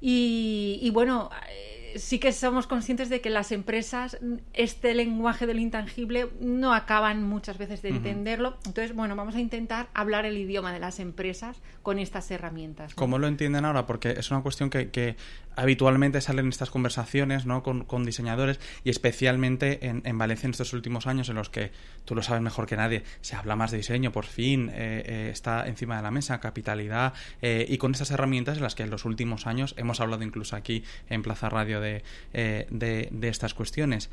y, 0.00 0.90
bueno, 0.92 1.30
eh, 1.48 1.94
sí 1.98 2.18
que 2.18 2.32
somos 2.32 2.66
conscientes 2.66 3.08
de 3.08 3.20
que 3.20 3.30
las 3.30 3.50
empresas 3.50 4.18
este 4.52 4.94
lenguaje 4.94 5.46
del 5.46 5.58
intangible 5.58 6.28
no 6.40 6.72
acaban 6.72 7.24
muchas 7.24 7.58
veces 7.58 7.82
de 7.82 7.90
entenderlo. 7.90 8.56
Entonces, 8.66 8.94
bueno, 8.94 9.16
vamos 9.16 9.34
a 9.34 9.40
intentar 9.40 9.88
hablar 9.94 10.24
el 10.24 10.36
idioma 10.36 10.72
de 10.72 10.78
las 10.78 11.00
empresas 11.00 11.60
con 11.82 11.98
estas 11.98 12.30
herramientas. 12.30 12.94
¿Cómo 12.94 13.18
lo 13.18 13.26
entienden 13.26 13.64
ahora? 13.64 13.86
Porque 13.86 14.10
es 14.10 14.30
una 14.30 14.42
cuestión 14.42 14.70
que, 14.70 15.16
habitualmente 15.58 16.20
salen 16.20 16.48
estas 16.48 16.70
conversaciones 16.70 17.44
¿no? 17.44 17.64
con, 17.64 18.04
diseñadores 18.04 18.60
y 18.84 18.90
especialmente 18.90 19.86
en, 19.86 20.18
Valencia 20.18 20.46
en 20.46 20.52
estos 20.52 20.72
últimos 20.72 21.08
años 21.08 21.28
en 21.28 21.34
los 21.34 21.50
que 21.50 21.72
tú 22.04 22.14
lo 22.14 22.22
sabes 22.22 22.42
mejor 22.42 22.66
que 22.66 22.76
nadie, 22.76 23.02
se 23.22 23.34
habla 23.34 23.56
más 23.56 23.72
de 23.72 23.78
diseño, 23.78 24.12
por 24.12 24.24
fin 24.24 24.70
eh, 24.72 25.02
eh, 25.04 25.28
está 25.32 25.66
encima 25.66 25.96
de 25.96 26.02
la 26.02 26.12
mesa, 26.12 26.38
capitalidad 26.38 27.12
eh, 27.42 27.66
y 27.68 27.76
con 27.76 27.90
estas 27.90 28.12
herramientas 28.12 28.58
en 28.58 28.62
las 28.62 28.76
que 28.76 28.84
en 28.84 28.90
los 28.90 29.04
últimos 29.04 29.48
años 29.48 29.74
hemos 29.76 30.00
hablado 30.00 30.22
incluso 30.22 30.54
aquí 30.54 30.84
en 31.08 31.22
Plaza 31.22 31.48
Radio 31.48 31.80
de, 31.80 32.04
de, 32.32 33.28
estas 33.28 33.52
cuestiones. 33.52 34.10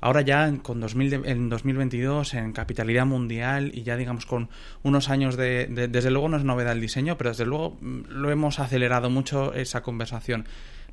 Ahora 0.00 0.22
ya 0.22 0.52
con 0.62 0.80
2000, 0.80 1.26
en 1.26 1.48
2022 1.48 2.34
en 2.34 2.52
capitalidad 2.52 3.06
mundial 3.06 3.70
y 3.72 3.82
ya 3.82 3.96
digamos 3.96 4.26
con 4.26 4.48
unos 4.82 5.10
años 5.10 5.36
de, 5.36 5.66
desde 5.90 6.10
luego 6.10 6.28
no 6.28 6.36
es 6.36 6.44
novedad 6.44 6.72
el 6.72 6.80
diseño, 6.80 7.16
pero 7.16 7.30
desde 7.30 7.46
luego 7.46 7.78
mm, 7.80 8.00
lo 8.08 8.30
hemos 8.30 8.58
acelerado 8.58 9.10
mucho 9.10 9.54
esa 9.54 9.82
conversación. 9.82 10.44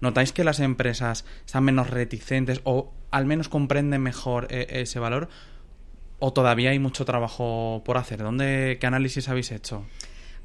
¿Notáis 0.02 0.34
que 0.34 0.44
las 0.44 0.60
empresas 0.60 1.26
están 1.46 1.64
menos 1.64 1.90
reticentes 1.90 2.62
o 2.64 2.94
al 3.12 3.26
menos 3.26 3.50
comprenden 3.50 4.02
mejor 4.02 4.48
eh, 4.50 4.68
ese 4.70 5.00
valor? 5.00 5.30
¿O 6.20 6.34
todavía 6.34 6.72
hay 6.72 6.80
mucho 6.80 7.06
trabajo 7.06 7.82
por 7.86 7.98
hacer? 7.98 8.20
¿Dónde, 8.20 8.78
¿Qué 8.80 8.88
análisis 8.88 9.30
habéis 9.30 9.52
hecho? 9.52 9.86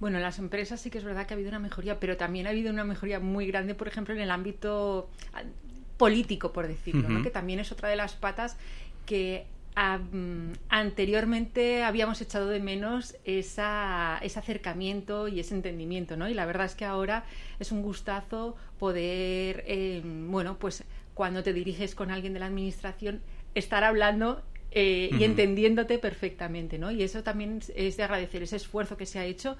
Bueno, 0.00 0.16
en 0.16 0.22
las 0.22 0.38
empresas 0.38 0.80
sí 0.80 0.90
que 0.90 0.98
es 0.98 1.04
verdad 1.04 1.26
que 1.26 1.34
ha 1.34 1.36
habido 1.36 1.50
una 1.50 1.58
mejoría, 1.58 2.00
pero 2.00 2.16
también 2.16 2.46
ha 2.46 2.50
habido 2.50 2.72
una 2.72 2.84
mejoría 2.84 3.20
muy 3.20 3.46
grande, 3.46 3.74
por 3.74 3.86
ejemplo, 3.86 4.14
en 4.14 4.20
el 4.20 4.30
ámbito 4.30 5.10
ah, 5.34 5.42
político, 5.98 6.52
por 6.52 6.66
decirlo, 6.66 7.22
que 7.22 7.30
también 7.30 7.60
es 7.60 7.70
otra 7.70 7.90
de 7.90 7.96
las 7.96 8.14
patas 8.14 8.56
que 9.04 9.46
anteriormente 10.68 11.82
habíamos 11.82 12.20
echado 12.20 12.48
de 12.48 12.60
menos 12.60 13.16
esa, 13.24 14.18
ese 14.22 14.38
acercamiento 14.38 15.26
y 15.26 15.40
ese 15.40 15.54
entendimiento, 15.54 16.16
¿no? 16.16 16.28
Y 16.28 16.34
la 16.34 16.44
verdad 16.44 16.66
es 16.66 16.74
que 16.74 16.84
ahora 16.84 17.24
es 17.58 17.72
un 17.72 17.80
gustazo 17.80 18.56
poder, 18.78 19.64
em, 19.66 20.30
bueno, 20.30 20.58
pues 20.58 20.84
cuando 21.14 21.42
te 21.42 21.54
diriges 21.54 21.94
con 21.94 22.10
alguien 22.10 22.34
de 22.34 22.40
la 22.40 22.46
administración, 22.46 23.22
estar 23.54 23.82
hablando 23.82 24.42
eh, 24.72 25.10
y 25.18 25.24
entendiéndote 25.24 25.98
perfectamente, 25.98 26.78
¿no? 26.78 26.90
Y 26.90 27.02
eso 27.02 27.22
también 27.22 27.60
es 27.74 27.96
de 27.96 28.02
agradecer 28.02 28.42
ese 28.42 28.56
esfuerzo 28.56 28.96
que 28.96 29.06
se 29.06 29.18
ha 29.18 29.24
hecho 29.24 29.56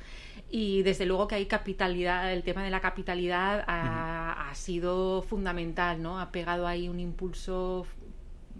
y 0.50 0.82
desde 0.82 1.06
luego 1.06 1.28
que 1.28 1.36
hay 1.36 1.46
capitalidad, 1.46 2.32
el 2.32 2.42
tema 2.42 2.62
de 2.62 2.70
la 2.70 2.80
capitalidad 2.80 3.64
ha, 3.66 4.50
ha 4.50 4.54
sido 4.54 5.22
fundamental, 5.22 6.02
¿no? 6.02 6.20
Ha 6.20 6.30
pegado 6.30 6.66
ahí 6.66 6.88
un 6.88 7.00
impulso 7.00 7.86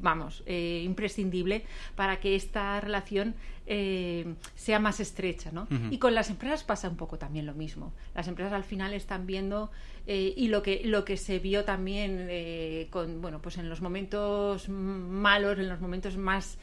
vamos, 0.01 0.43
eh, 0.47 0.83
imprescindible 0.85 1.65
para 1.95 2.21
que 2.21 2.35
esta 2.35 2.81
relación 2.81 3.35
eh, 3.67 4.35
sea 4.55 4.81
más 4.81 4.99
estrecha, 4.99 5.53
¿no? 5.53 5.69
Y 5.91 5.99
con 5.99 6.15
las 6.15 6.29
empresas 6.29 6.65
pasa 6.65 6.89
un 6.89 6.97
poco 6.97 7.19
también 7.19 7.47
lo 7.47 7.55
mismo. 7.55 7.93
Las 8.15 8.27
empresas 8.27 8.53
al 8.53 8.65
final 8.65 8.95
están 8.95 9.27
viendo 9.27 9.71
eh, 10.07 10.35
y 10.37 10.49
lo 10.49 10.63
que 10.63 10.83
lo 10.85 11.05
que 11.05 11.17
se 11.17 11.39
vio 11.39 11.65
también 11.65 12.29
con 12.91 13.21
bueno, 13.21 13.41
pues 13.41 13.59
en 13.59 13.69
los 13.69 13.81
momentos 13.81 14.69
malos, 14.69 15.59
en 15.59 15.69
los 15.69 15.81
momentos 15.81 16.17
más 16.17 16.59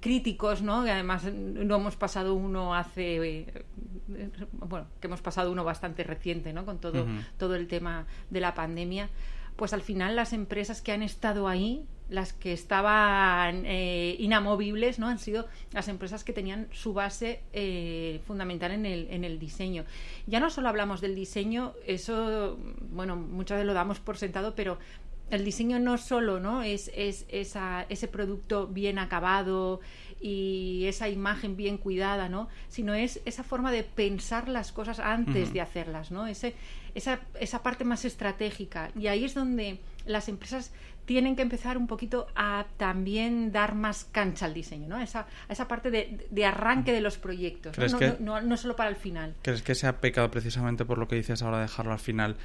críticos, 0.00 0.60
¿no? 0.60 0.84
Que 0.84 0.90
además 0.90 1.24
no 1.24 1.76
hemos 1.76 1.96
pasado 1.96 2.34
uno 2.34 2.74
hace 2.74 3.46
bueno, 4.52 4.86
que 5.00 5.06
hemos 5.06 5.22
pasado 5.22 5.50
uno 5.50 5.64
bastante 5.64 6.04
reciente, 6.04 6.52
¿no? 6.52 6.66
Con 6.66 6.78
todo 6.78 7.06
todo 7.38 7.54
el 7.54 7.68
tema 7.68 8.06
de 8.28 8.40
la 8.40 8.52
pandemia 8.52 9.08
pues 9.56 9.72
al 9.72 9.82
final 9.82 10.16
las 10.16 10.32
empresas 10.32 10.82
que 10.82 10.92
han 10.92 11.02
estado 11.02 11.48
ahí, 11.48 11.84
las 12.08 12.32
que 12.32 12.52
estaban 12.52 13.64
eh, 13.64 14.16
inamovibles, 14.18 14.98
¿no? 14.98 15.08
Han 15.08 15.18
sido 15.18 15.46
las 15.72 15.88
empresas 15.88 16.22
que 16.22 16.32
tenían 16.32 16.68
su 16.72 16.92
base 16.92 17.40
eh, 17.52 18.20
fundamental 18.26 18.72
en 18.72 18.84
el, 18.84 19.06
en 19.10 19.24
el 19.24 19.38
diseño. 19.38 19.84
Ya 20.26 20.40
no 20.40 20.50
solo 20.50 20.68
hablamos 20.68 21.00
del 21.00 21.14
diseño, 21.14 21.72
eso, 21.86 22.58
bueno, 22.90 23.16
muchas 23.16 23.56
veces 23.56 23.66
lo 23.66 23.74
damos 23.74 24.00
por 24.00 24.18
sentado, 24.18 24.54
pero 24.54 24.78
el 25.30 25.44
diseño 25.44 25.78
no 25.80 25.96
solo 25.96 26.38
¿no? 26.40 26.62
es, 26.62 26.90
es 26.94 27.24
esa, 27.28 27.86
ese 27.88 28.08
producto 28.08 28.66
bien 28.66 28.98
acabado 28.98 29.80
y 30.20 30.84
esa 30.86 31.08
imagen 31.08 31.56
bien 31.56 31.78
cuidada, 31.78 32.28
¿no? 32.28 32.48
sino 32.68 32.94
es 32.94 33.20
esa 33.24 33.42
forma 33.42 33.72
de 33.72 33.82
pensar 33.82 34.48
las 34.48 34.72
cosas 34.72 35.00
antes 35.00 35.52
de 35.52 35.60
hacerlas, 35.60 36.10
¿no? 36.10 36.26
Ese, 36.26 36.54
esa, 36.94 37.20
esa 37.40 37.62
parte 37.62 37.84
más 37.84 38.04
estratégica. 38.04 38.90
Y 38.98 39.06
ahí 39.08 39.24
es 39.24 39.34
donde 39.34 39.80
las 40.06 40.28
empresas 40.28 40.72
tienen 41.04 41.36
que 41.36 41.42
empezar 41.42 41.76
un 41.76 41.86
poquito 41.86 42.26
a 42.34 42.66
también 42.76 43.52
dar 43.52 43.74
más 43.74 44.04
cancha 44.04 44.46
al 44.46 44.54
diseño, 44.54 44.88
¿no? 44.88 45.00
Esa, 45.00 45.26
esa 45.48 45.68
parte 45.68 45.90
de, 45.90 46.26
de 46.30 46.46
arranque 46.46 46.92
de 46.92 47.00
los 47.00 47.18
proyectos, 47.18 47.76
¿no? 48.20 48.40
No, 48.40 48.56
solo 48.56 48.76
para 48.76 48.90
el 48.90 48.96
final. 48.96 49.34
¿Crees 49.42 49.62
que 49.62 49.74
se 49.74 49.86
ha 49.86 50.00
pecado 50.00 50.30
precisamente 50.30 50.84
por 50.84 50.98
lo 50.98 51.06
que 51.06 51.16
dices 51.16 51.42
ahora 51.42 51.58
de 51.58 51.62
dejarlo 51.64 51.92
al 51.92 51.98
final? 51.98 52.36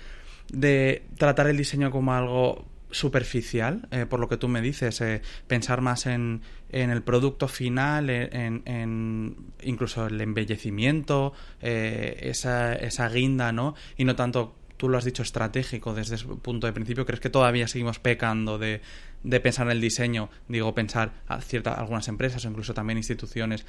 De 0.51 1.05
tratar 1.17 1.47
el 1.47 1.57
diseño 1.57 1.91
como 1.91 2.13
algo 2.13 2.65
superficial, 2.91 3.87
eh, 3.91 4.05
por 4.05 4.19
lo 4.19 4.27
que 4.27 4.37
tú 4.37 4.47
me 4.47 4.61
dices, 4.61 5.01
eh, 5.01 5.21
pensar 5.47 5.81
más 5.81 6.05
en, 6.05 6.41
en, 6.71 6.89
el 6.89 7.03
producto 7.03 7.47
final, 7.47 8.09
en, 8.09 8.63
en 8.65 9.35
incluso 9.63 10.07
el 10.07 10.19
embellecimiento, 10.21 11.33
eh, 11.61 12.17
esa, 12.21 12.73
esa 12.73 13.09
guinda, 13.09 13.51
¿no? 13.51 13.75
Y 13.97 14.05
no 14.05 14.15
tanto, 14.15 14.55
tú 14.77 14.89
lo 14.89 14.97
has 14.97 15.05
dicho, 15.05 15.23
estratégico 15.23 15.93
desde 15.93 16.15
ese 16.15 16.25
punto 16.25 16.67
de 16.67 16.73
principio. 16.73 17.05
¿Crees 17.05 17.19
que 17.19 17.29
todavía 17.29 17.67
seguimos 17.67 17.99
pecando 17.99 18.57
de, 18.57 18.81
de 19.23 19.39
pensar 19.39 19.67
en 19.67 19.71
el 19.71 19.81
diseño? 19.81 20.29
Digo, 20.47 20.73
pensar 20.73 21.11
a 21.27 21.41
ciertas, 21.41 21.77
algunas 21.77 22.07
empresas 22.07 22.43
o 22.45 22.49
incluso 22.49 22.73
también 22.73 22.97
instituciones 22.97 23.65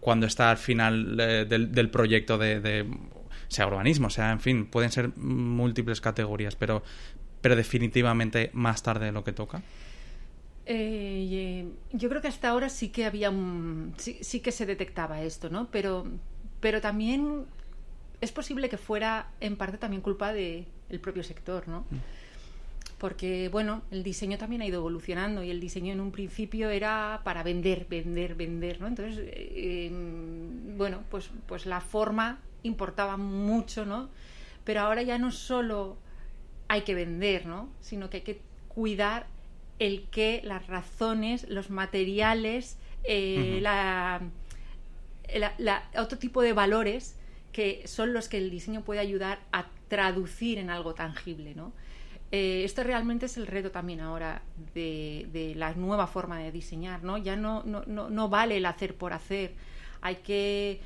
cuando 0.00 0.26
está 0.26 0.50
al 0.50 0.58
final 0.58 1.16
del, 1.16 1.72
del, 1.72 1.90
proyecto 1.90 2.38
de, 2.38 2.60
de 2.60 2.86
sea 3.48 3.66
urbanismo, 3.66 4.08
sea, 4.08 4.32
en 4.32 4.40
fin, 4.40 4.66
pueden 4.66 4.90
ser 4.90 5.14
múltiples 5.16 6.00
categorías, 6.00 6.56
pero 6.56 6.82
pero 7.42 7.56
definitivamente 7.56 8.50
más 8.54 8.82
tarde 8.82 9.06
de 9.06 9.12
lo 9.12 9.24
que 9.24 9.32
toca? 9.32 9.62
Eh, 10.64 11.68
yo 11.92 12.08
creo 12.08 12.22
que 12.22 12.28
hasta 12.28 12.48
ahora 12.48 12.68
sí 12.68 12.88
que 12.88 13.04
había 13.04 13.30
un, 13.30 13.94
sí, 13.96 14.40
que 14.40 14.52
se 14.52 14.64
detectaba 14.64 15.22
esto, 15.22 15.50
¿no? 15.50 15.68
Pero, 15.70 16.06
pero 16.60 16.80
también 16.80 17.44
es 18.20 18.30
posible 18.30 18.68
que 18.68 18.78
fuera 18.78 19.28
en 19.40 19.56
parte 19.56 19.76
también 19.76 20.02
culpa 20.02 20.32
del 20.32 20.66
propio 21.00 21.24
sector, 21.24 21.66
¿no? 21.66 21.80
Mm. 21.90 21.96
Porque, 22.98 23.48
bueno, 23.48 23.82
el 23.90 24.04
diseño 24.04 24.38
también 24.38 24.62
ha 24.62 24.66
ido 24.66 24.78
evolucionando 24.78 25.42
y 25.42 25.50
el 25.50 25.58
diseño 25.58 25.92
en 25.92 26.00
un 26.00 26.12
principio 26.12 26.70
era 26.70 27.22
para 27.24 27.42
vender, 27.42 27.86
vender, 27.90 28.36
vender, 28.36 28.80
¿no? 28.80 28.86
Entonces, 28.86 29.18
eh, 29.26 29.90
bueno, 30.76 31.00
pues, 31.10 31.30
pues 31.46 31.66
la 31.66 31.80
forma 31.80 32.38
importaba 32.62 33.16
mucho, 33.16 33.84
¿no? 33.84 34.08
Pero 34.62 34.82
ahora 34.82 35.02
ya 35.02 35.18
no 35.18 35.32
solo 35.32 35.96
hay 36.72 36.82
que 36.84 36.94
vender, 36.94 37.44
¿no? 37.44 37.68
Sino 37.82 38.08
que 38.08 38.16
hay 38.16 38.22
que 38.22 38.40
cuidar 38.68 39.26
el 39.78 40.06
qué, 40.10 40.40
las 40.42 40.68
razones, 40.68 41.46
los 41.50 41.68
materiales, 41.68 42.78
eh, 43.04 43.58
la, 43.60 44.22
otro 45.98 46.16
tipo 46.16 46.40
de 46.40 46.54
valores 46.54 47.18
que 47.52 47.86
son 47.86 48.14
los 48.14 48.30
que 48.30 48.38
el 48.38 48.50
diseño 48.50 48.80
puede 48.84 49.00
ayudar 49.00 49.40
a 49.52 49.66
traducir 49.88 50.56
en 50.56 50.70
algo 50.70 50.94
tangible, 50.94 51.54
¿no? 51.54 51.74
Eh, 52.30 52.62
esto 52.64 52.82
realmente 52.82 53.26
es 53.26 53.36
el 53.36 53.46
reto 53.46 53.70
también 53.70 54.00
ahora 54.00 54.40
de, 54.72 55.28
de, 55.30 55.54
la 55.54 55.74
nueva 55.74 56.06
forma 56.06 56.38
de 56.38 56.52
diseñar, 56.52 57.04
¿no? 57.04 57.18
Ya 57.18 57.36
no, 57.36 57.64
no, 57.66 57.82
no, 57.86 58.08
no 58.08 58.30
vale 58.30 58.56
el 58.56 58.64
hacer 58.64 58.96
por 58.96 59.12
hacer, 59.12 59.52
hay 60.00 60.16
que 60.16 60.80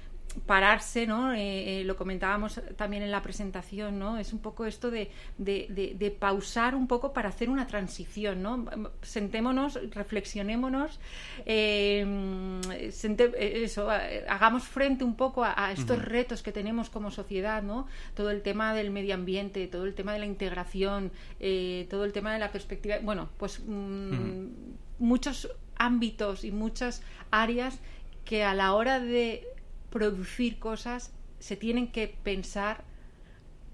pararse, 0.44 1.06
¿no? 1.06 1.32
Eh, 1.32 1.80
eh, 1.80 1.84
lo 1.84 1.96
comentábamos 1.96 2.60
también 2.76 3.02
en 3.02 3.10
la 3.10 3.22
presentación, 3.22 3.98
¿no? 3.98 4.18
Es 4.18 4.32
un 4.32 4.40
poco 4.40 4.66
esto 4.66 4.90
de, 4.90 5.10
de, 5.38 6.16
pausar 6.18 6.74
un 6.74 6.86
poco 6.86 7.12
para 7.12 7.28
hacer 7.28 7.48
una 7.48 7.66
transición, 7.66 8.42
¿no? 8.42 8.64
Sentémonos, 9.02 9.78
reflexionémonos, 9.92 11.00
eh, 11.46 12.60
eso, 13.38 13.88
hagamos 13.90 14.64
frente 14.64 15.04
un 15.04 15.16
poco 15.16 15.44
a, 15.44 15.72
estos 15.72 16.02
retos 16.02 16.42
que 16.42 16.52
tenemos 16.52 16.90
como 16.90 17.10
sociedad, 17.10 17.62
¿no? 17.62 17.86
Todo 18.14 18.30
el 18.30 18.42
tema 18.42 18.74
del 18.74 18.90
medio 18.90 19.14
ambiente, 19.14 19.66
todo 19.66 19.84
el 19.84 19.94
tema 19.94 20.12
de 20.12 20.18
la 20.18 20.26
integración, 20.26 21.10
todo 21.88 22.04
el 22.04 22.12
tema 22.12 22.32
de 22.32 22.38
la 22.38 22.52
perspectiva, 22.52 22.96
bueno, 23.02 23.28
pues 23.36 23.60
mm, 23.66 24.46
muchos 24.98 25.48
ámbitos 25.78 26.44
y 26.44 26.52
muchas 26.52 27.02
áreas 27.30 27.78
que 28.24 28.44
a 28.44 28.54
la 28.54 28.74
hora 28.74 29.00
de 29.00 29.46
producir 29.96 30.58
cosas 30.58 31.10
se 31.38 31.56
tienen 31.56 31.90
que 31.90 32.06
pensar 32.22 32.84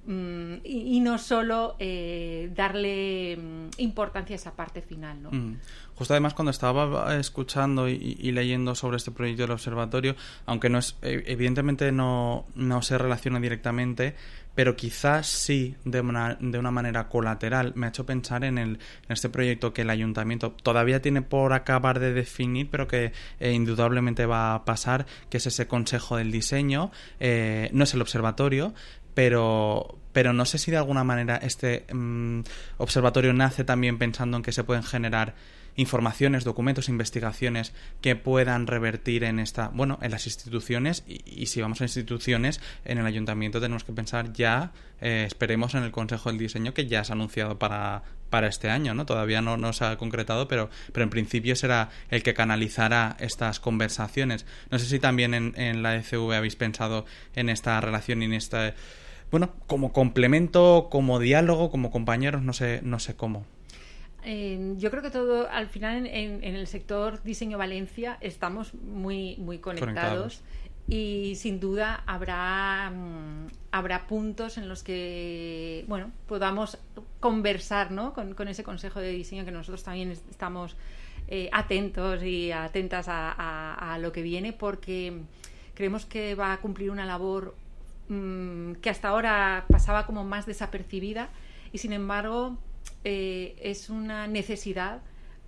mm, 0.07 0.55
y, 0.65 1.01
no 1.01 1.19
solo 1.19 1.77
eh, 1.79 2.51
darle 2.55 3.37
mm, 3.37 3.69
importancia 3.79 4.35
a 4.35 4.39
esa 4.39 4.57
parte 4.57 4.83
final. 4.83 5.23
¿no? 5.23 5.31
Mm. 5.31 5.59
Justo 5.95 6.15
además 6.15 6.35
cuando 6.35 6.51
estaba 6.51 7.17
escuchando 7.17 7.89
y, 7.89 8.33
leyendo 8.33 8.75
sobre 8.75 8.97
este 8.97 9.11
proyecto 9.11 9.43
del 9.43 9.53
observatorio, 9.53 10.17
aunque 10.47 10.69
no 10.69 10.79
es 10.79 10.97
e, 11.03 11.23
evidentemente 11.27 11.93
no, 11.93 12.47
no 12.55 12.83
se 12.83 12.99
relaciona 12.99 13.39
directamente, 13.41 14.15
pero 14.55 14.77
quizás 14.77 15.27
sí 15.27 15.77
de 15.85 16.01
una, 16.01 16.37
de 16.41 16.59
una 16.59 16.71
manera 16.71 17.09
colateral. 17.09 17.73
Me 17.75 17.87
ha 17.87 17.89
hecho 17.89 18.05
pensar 18.05 18.45
en, 18.45 18.59
el, 18.59 18.71
en 18.71 18.79
este 19.09 19.29
proyecto 19.29 19.73
que 19.73 19.83
el 19.83 19.91
ayuntamiento 19.91 20.53
todavía 20.53 21.01
tiene 21.01 21.23
por 21.23 21.53
acabar 21.53 22.01
de 22.01 22.13
definir, 22.13 22.69
pero 22.71 22.87
que 22.87 23.13
eh, 23.41 23.53
indudablemente 23.53 24.27
va 24.27 24.55
a 24.55 24.65
pasar, 24.65 25.07
que 25.31 25.39
es 25.39 25.47
ese 25.47 25.67
consejo 25.67 26.17
del 26.17 26.31
diseño, 26.31 26.91
eh, 27.21 27.71
no 27.73 27.85
es 27.85 27.95
el 27.95 28.03
observatorio, 28.03 28.75
pero, 29.15 29.99
pero 30.13 30.33
no 30.33 30.45
sé 30.45 30.59
si 30.59 30.71
de 30.71 30.77
alguna 30.77 31.05
manera 31.05 31.37
este 31.37 31.85
mm, 31.93 32.41
observatorio 32.79 33.33
nace 33.33 33.65
también 33.65 33.99
pensando 33.99 34.37
en 34.37 34.43
que 34.43 34.53
se 34.53 34.65
pueden 34.65 34.83
generar 34.83 35.35
informaciones, 35.77 36.45
documentos, 36.45 36.89
investigaciones 36.89 37.73
que 38.01 38.17
puedan 38.17 38.67
revertir 38.67 39.25
en 39.25 39.39
esta, 39.39 39.69
bueno, 39.69 39.99
en 40.03 40.11
las 40.11 40.27
instituciones 40.27 41.05
y, 41.07 41.47
si 41.47 41.61
vamos 41.61 41.81
a 41.81 41.85
instituciones, 41.85 42.61
en 42.85 42.99
el 42.99 43.07
ayuntamiento 43.07 43.61
tenemos 43.61 43.85
que 43.85 43.93
pensar 43.93 44.33
ya, 44.33 44.73
eh, 45.01 45.25
esperemos 45.27 45.75
en 45.75 45.83
el 45.83 45.91
Consejo 45.91 46.29
del 46.29 46.39
Diseño 46.39 46.75
que 46.75 46.87
ya 46.87 47.05
se 47.05 47.13
ha 47.13 47.15
anunciado 47.15 47.59
para, 47.59 48.03
para 48.31 48.49
este 48.49 48.71
año, 48.71 48.95
¿no? 48.95 49.07
Todavía 49.07 49.41
no, 49.41 49.57
no 49.57 49.73
se 49.73 49.85
ha 49.85 49.97
concretado, 49.97 50.49
pero, 50.49 50.71
pero 50.93 51.05
en 51.05 51.11
principio 51.11 51.57
será 51.57 51.91
el 52.11 52.23
que 52.23 52.35
canalizará 52.35 53.17
estas 53.19 53.61
conversaciones. 53.61 54.47
No 54.71 54.79
sé 54.79 54.87
si 54.87 54.99
también 54.99 55.35
en, 55.35 55.55
en 55.57 55.83
la 55.83 55.97
ECV 55.97 56.33
habéis 56.33 56.57
pensado 56.57 57.07
en 57.35 57.49
esta 57.49 57.81
relación 57.81 58.23
y 58.23 58.27
en 58.27 58.35
esta 58.35 58.75
bueno, 59.33 59.55
como 59.67 59.95
complemento, 59.95 60.89
como 60.91 61.19
diálogo, 61.19 61.71
como 61.71 61.91
compañeros, 61.91 62.43
no 62.43 62.53
sé, 62.53 62.81
no 62.85 62.99
sé 62.99 63.17
cómo. 63.17 63.47
Eh, 64.25 64.75
yo 64.79 64.91
creo 64.91 65.03
que 65.03 65.11
todo, 65.11 65.51
al 65.51 65.67
final, 65.67 66.07
en, 66.07 66.43
el 66.45 66.67
sector 66.67 67.23
diseño 67.23 67.59
Valencia 67.59 68.19
estamos 68.21 68.75
muy, 68.75 69.37
muy 69.37 69.59
conectados. 69.59 70.43
Y 70.89 71.35
sin 71.37 71.61
duda 71.61 72.03
habrá, 72.07 72.91
mm, 72.91 73.47
habrá 73.71 74.07
puntos 74.07 74.59
en 74.59 74.69
los 74.69 74.83
que 74.83 75.85
bueno 75.87 76.11
podamos 76.27 76.77
conversar 77.21 77.93
¿no? 77.93 78.13
con, 78.13 78.49
ese 78.49 78.65
consejo 78.65 79.01
de 79.01 79.11
diseño 79.11 79.45
que 79.45 79.53
nosotros 79.53 79.85
también 79.85 80.11
estamos 80.11 80.77
eh, 81.29 81.49
atentos 81.53 82.23
y 82.25 82.51
atentas 82.51 83.07
a, 83.09 83.95
a, 83.95 83.99
lo 83.99 84.11
que 84.11 84.23
viene 84.23 84.53
porque 84.53 85.21
creemos 85.75 86.05
que 86.05 86.35
va 86.35 86.53
a 86.53 86.61
cumplir 86.61 86.91
una 86.91 87.07
labor 87.07 87.55
mm, 88.09 88.73
que 88.75 88.91
hasta 88.91 89.09
ahora 89.09 89.65
pasaba 89.71 90.05
como 90.05 90.25
más 90.25 90.47
desapercibida 90.47 91.29
y 91.73 91.79
sin 91.79 91.93
embargo 91.93 92.59
eh, 93.05 93.57
es 93.61 93.91
una 93.91 94.27
necesidad 94.27 95.01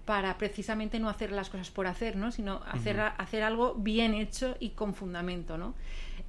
para 0.05 0.37
precisamente 0.37 0.99
no 0.99 1.09
hacer 1.09 1.33
las 1.33 1.49
cosas 1.49 1.71
por 1.71 1.87
hacer, 1.87 2.17
¿no? 2.17 2.31
sino 2.31 2.61
hacer, 2.71 3.01
hacer 3.01 3.43
algo 3.43 3.75
bien 3.75 4.15
hecho 4.15 4.57
y 4.61 4.71
con 4.71 4.95
fundamento. 4.95 5.57
¿no? 5.57 5.75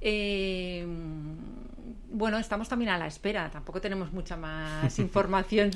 Eh, 0.00 0.86
bueno, 2.10 2.38
estamos 2.38 2.68
también 2.68 2.90
a 2.90 2.98
la 2.98 3.06
espera, 3.06 3.50
tampoco 3.50 3.80
tenemos 3.80 4.12
mucha 4.12 4.36
más 4.36 4.98
información. 4.98 5.70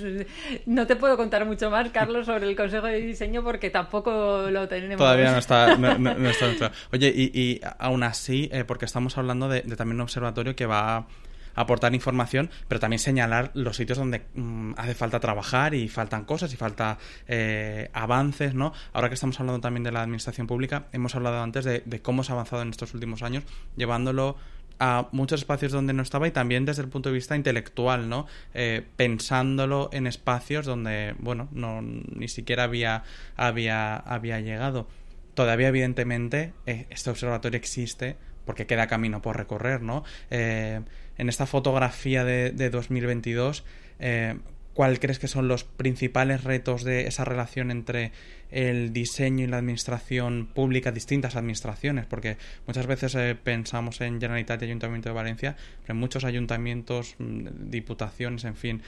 No 0.66 0.86
te 0.86 0.96
puedo 0.96 1.16
contar 1.16 1.44
mucho 1.44 1.70
más, 1.70 1.90
Carlos, 1.90 2.26
sobre 2.26 2.48
el 2.48 2.56
Consejo 2.56 2.86
de 2.86 3.00
Diseño 3.00 3.42
porque 3.42 3.70
tampoco 3.70 4.48
lo 4.50 4.66
tenemos. 4.68 4.96
Todavía 4.96 5.32
no 5.32 5.38
está. 5.38 5.76
No, 5.76 6.30
está 6.30 6.72
Oye, 6.92 7.12
y, 7.14 7.60
aún 7.78 8.02
así, 8.02 8.48
eh, 8.52 8.64
porque 8.64 8.86
estamos 8.86 9.18
hablando 9.18 9.48
de, 9.48 9.62
de, 9.62 9.76
también 9.76 9.96
un 9.96 10.02
observatorio 10.02 10.56
que 10.56 10.66
va 10.66 11.06
aportar 11.54 11.94
información, 11.94 12.50
pero 12.68 12.80
también 12.80 12.98
señalar 12.98 13.50
los 13.54 13.76
sitios 13.76 13.98
donde 13.98 14.22
mm, 14.34 14.72
hace 14.76 14.94
falta 14.94 15.20
trabajar 15.20 15.74
y 15.74 15.88
faltan 15.88 16.24
cosas 16.24 16.52
y 16.52 16.56
falta 16.56 16.98
eh, 17.28 17.90
avances, 17.92 18.54
¿no? 18.54 18.72
Ahora 18.92 19.08
que 19.08 19.14
estamos 19.14 19.38
hablando 19.40 19.60
también 19.60 19.84
de 19.84 19.92
la 19.92 20.02
administración 20.02 20.46
pública, 20.46 20.86
hemos 20.92 21.14
hablado 21.14 21.42
antes 21.42 21.64
de, 21.64 22.02
cómo 22.02 22.24
se 22.24 22.32
ha 22.32 22.34
avanzado 22.34 22.62
en 22.62 22.70
estos 22.70 22.94
últimos 22.94 23.22
años, 23.22 23.44
llevándolo 23.76 24.36
a 24.78 25.08
muchos 25.12 25.40
espacios 25.40 25.72
donde 25.72 25.92
no 25.92 26.02
estaba 26.02 26.26
y 26.26 26.30
también 26.30 26.64
desde 26.64 26.82
el 26.82 26.88
punto 26.88 27.10
de 27.10 27.14
vista 27.14 27.36
intelectual, 27.36 28.08
¿no? 28.08 28.26
Eh, 28.54 28.82
pensándolo 28.96 29.90
en 29.92 30.06
espacios 30.06 30.64
donde, 30.64 31.14
bueno, 31.18 31.48
no 31.52 31.82
ni 31.82 32.28
siquiera 32.28 32.64
había, 32.64 33.04
había, 33.36 33.96
había 33.96 34.40
llegado. 34.40 34.88
Todavía, 35.34 35.68
evidentemente, 35.68 36.54
eh, 36.66 36.86
este 36.90 37.10
observatorio 37.10 37.58
existe 37.58 38.16
porque 38.44 38.66
queda 38.66 38.86
camino 38.86 39.22
por 39.22 39.36
recorrer, 39.36 39.82
¿no? 39.82 40.02
Eh, 40.30 40.80
en 41.20 41.28
esta 41.28 41.44
fotografía 41.44 42.24
de, 42.24 42.50
de 42.50 42.70
2022, 42.70 43.62
eh, 43.98 44.38
¿cuál 44.72 44.98
crees 45.00 45.18
que 45.18 45.28
son 45.28 45.48
los 45.48 45.64
principales 45.64 46.44
retos 46.44 46.82
de 46.82 47.06
esa 47.08 47.26
relación 47.26 47.70
entre 47.70 48.12
el 48.50 48.94
diseño 48.94 49.44
y 49.44 49.46
la 49.46 49.58
administración 49.58 50.46
pública, 50.46 50.92
distintas 50.92 51.36
administraciones? 51.36 52.06
Porque 52.06 52.38
muchas 52.66 52.86
veces 52.86 53.14
eh, 53.16 53.36
pensamos 53.40 54.00
en 54.00 54.18
Generalitat 54.18 54.62
y 54.62 54.64
Ayuntamiento 54.64 55.10
de 55.10 55.14
Valencia, 55.14 55.56
pero 55.82 55.92
hay 55.92 56.00
muchos 56.00 56.24
ayuntamientos, 56.24 57.16
mm, 57.18 57.68
diputaciones, 57.68 58.44
en 58.44 58.56
fin, 58.56 58.82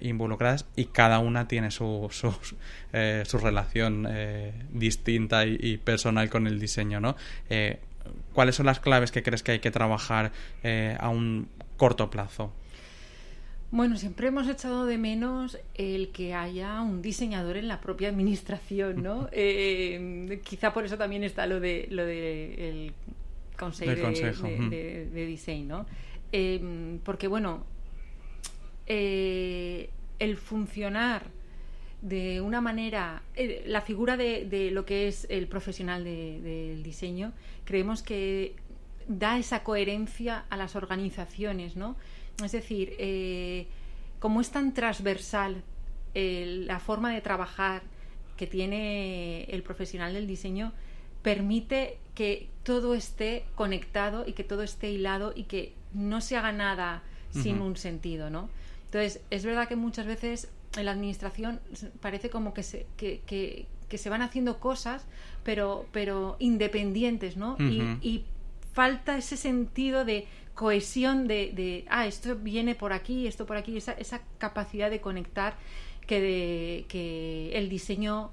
involucradas 0.00 0.64
y 0.76 0.86
cada 0.86 1.18
una 1.18 1.48
tiene 1.48 1.70
su, 1.70 2.08
su, 2.10 3.38
relación 3.38 4.08
distinta 4.72 5.44
y, 5.44 5.58
y, 5.60 5.76
personal 5.76 6.30
con 6.30 6.46
el 6.46 6.58
diseño, 6.58 6.98
¿no? 7.00 7.16
¿Cuáles 8.32 8.56
son 8.56 8.66
las 8.66 8.80
claves 8.80 9.12
que 9.12 9.22
crees 9.22 9.42
que 9.42 9.52
hay 9.52 9.58
que 9.60 9.70
trabajar 9.70 10.32
eh, 10.62 10.96
a 10.98 11.08
un 11.08 11.48
corto 11.76 12.10
plazo? 12.10 12.52
Bueno, 13.70 13.96
siempre 13.96 14.28
hemos 14.28 14.48
echado 14.48 14.86
de 14.86 14.98
menos 14.98 15.58
el 15.74 16.10
que 16.10 16.32
haya 16.34 16.80
un 16.80 17.02
diseñador 17.02 17.56
en 17.56 17.66
la 17.66 17.80
propia 17.80 18.08
administración, 18.08 19.02
¿no? 19.02 19.28
Eh, 19.32 20.40
quizá 20.44 20.72
por 20.72 20.84
eso 20.84 20.96
también 20.96 21.24
está 21.24 21.46
lo 21.46 21.58
de 21.60 21.88
lo 21.90 22.04
de 22.04 22.68
el 22.68 22.94
consejo, 23.58 24.46
de, 24.46 25.26
diseño, 25.26 25.66
¿no? 25.66 25.86
Eh, 26.32 26.98
porque 27.04 27.26
bueno, 27.26 27.64
el 28.86 30.36
funcionar 30.36 31.24
de 32.04 32.42
una 32.42 32.60
manera, 32.60 33.22
eh, 33.34 33.64
la 33.66 33.80
figura 33.80 34.18
de, 34.18 34.70
lo 34.70 34.84
que 34.84 35.08
es 35.08 35.26
el 35.30 35.48
profesional 35.48 36.04
del 36.04 36.82
diseño, 36.82 37.32
creemos 37.64 38.02
que 38.02 38.54
da 39.08 39.38
esa 39.38 39.62
coherencia 39.62 40.44
a 40.50 40.56
las 40.56 40.76
organizaciones, 40.76 41.76
¿no? 41.76 41.96
Es 42.42 42.52
decir, 42.52 42.94
eh, 42.98 43.66
como 44.18 44.40
es 44.40 44.50
tan 44.50 44.74
transversal 44.74 45.62
la 46.14 46.78
forma 46.78 47.12
de 47.12 47.20
trabajar 47.20 47.82
que 48.36 48.46
tiene 48.46 49.44
el 49.44 49.62
profesional 49.64 50.14
del 50.14 50.28
diseño, 50.28 50.72
permite 51.22 51.98
que 52.14 52.48
todo 52.62 52.94
esté 52.94 53.44
conectado 53.54 54.24
y 54.26 54.32
que 54.32 54.44
todo 54.44 54.62
esté 54.62 54.90
hilado 54.90 55.32
y 55.34 55.44
que 55.44 55.72
no 55.92 56.20
se 56.20 56.36
haga 56.36 56.52
nada 56.52 57.02
sin 57.30 57.60
un 57.60 57.76
sentido, 57.76 58.30
¿no? 58.30 58.48
Entonces, 58.84 59.20
es 59.30 59.44
verdad 59.44 59.66
que 59.66 59.74
muchas 59.74 60.06
veces 60.06 60.48
en 60.76 60.84
la 60.84 60.92
administración 60.92 61.60
parece 62.00 62.30
como 62.30 62.54
que 62.54 62.62
se, 62.62 62.86
que, 62.96 63.22
que, 63.26 63.66
se 63.98 64.10
van 64.10 64.22
haciendo 64.22 64.58
cosas, 64.58 65.04
pero, 65.44 65.86
pero 65.92 66.36
independientes, 66.40 67.36
¿no? 67.36 67.56
y, 67.60 68.24
falta 68.74 69.16
ese 69.16 69.36
sentido 69.36 70.04
de 70.04 70.26
cohesión 70.54 71.26
de, 71.26 71.52
de, 71.54 71.84
ah, 71.88 72.06
esto 72.06 72.36
viene 72.36 72.74
por 72.74 72.92
aquí, 72.92 73.26
esto 73.26 73.46
por 73.46 73.56
aquí, 73.56 73.76
esa, 73.76 73.92
esa 73.92 74.20
capacidad 74.38 74.90
de 74.90 75.00
conectar 75.00 75.56
que, 76.06 76.20
de, 76.20 76.84
que 76.88 77.56
el 77.56 77.68
diseño 77.68 78.30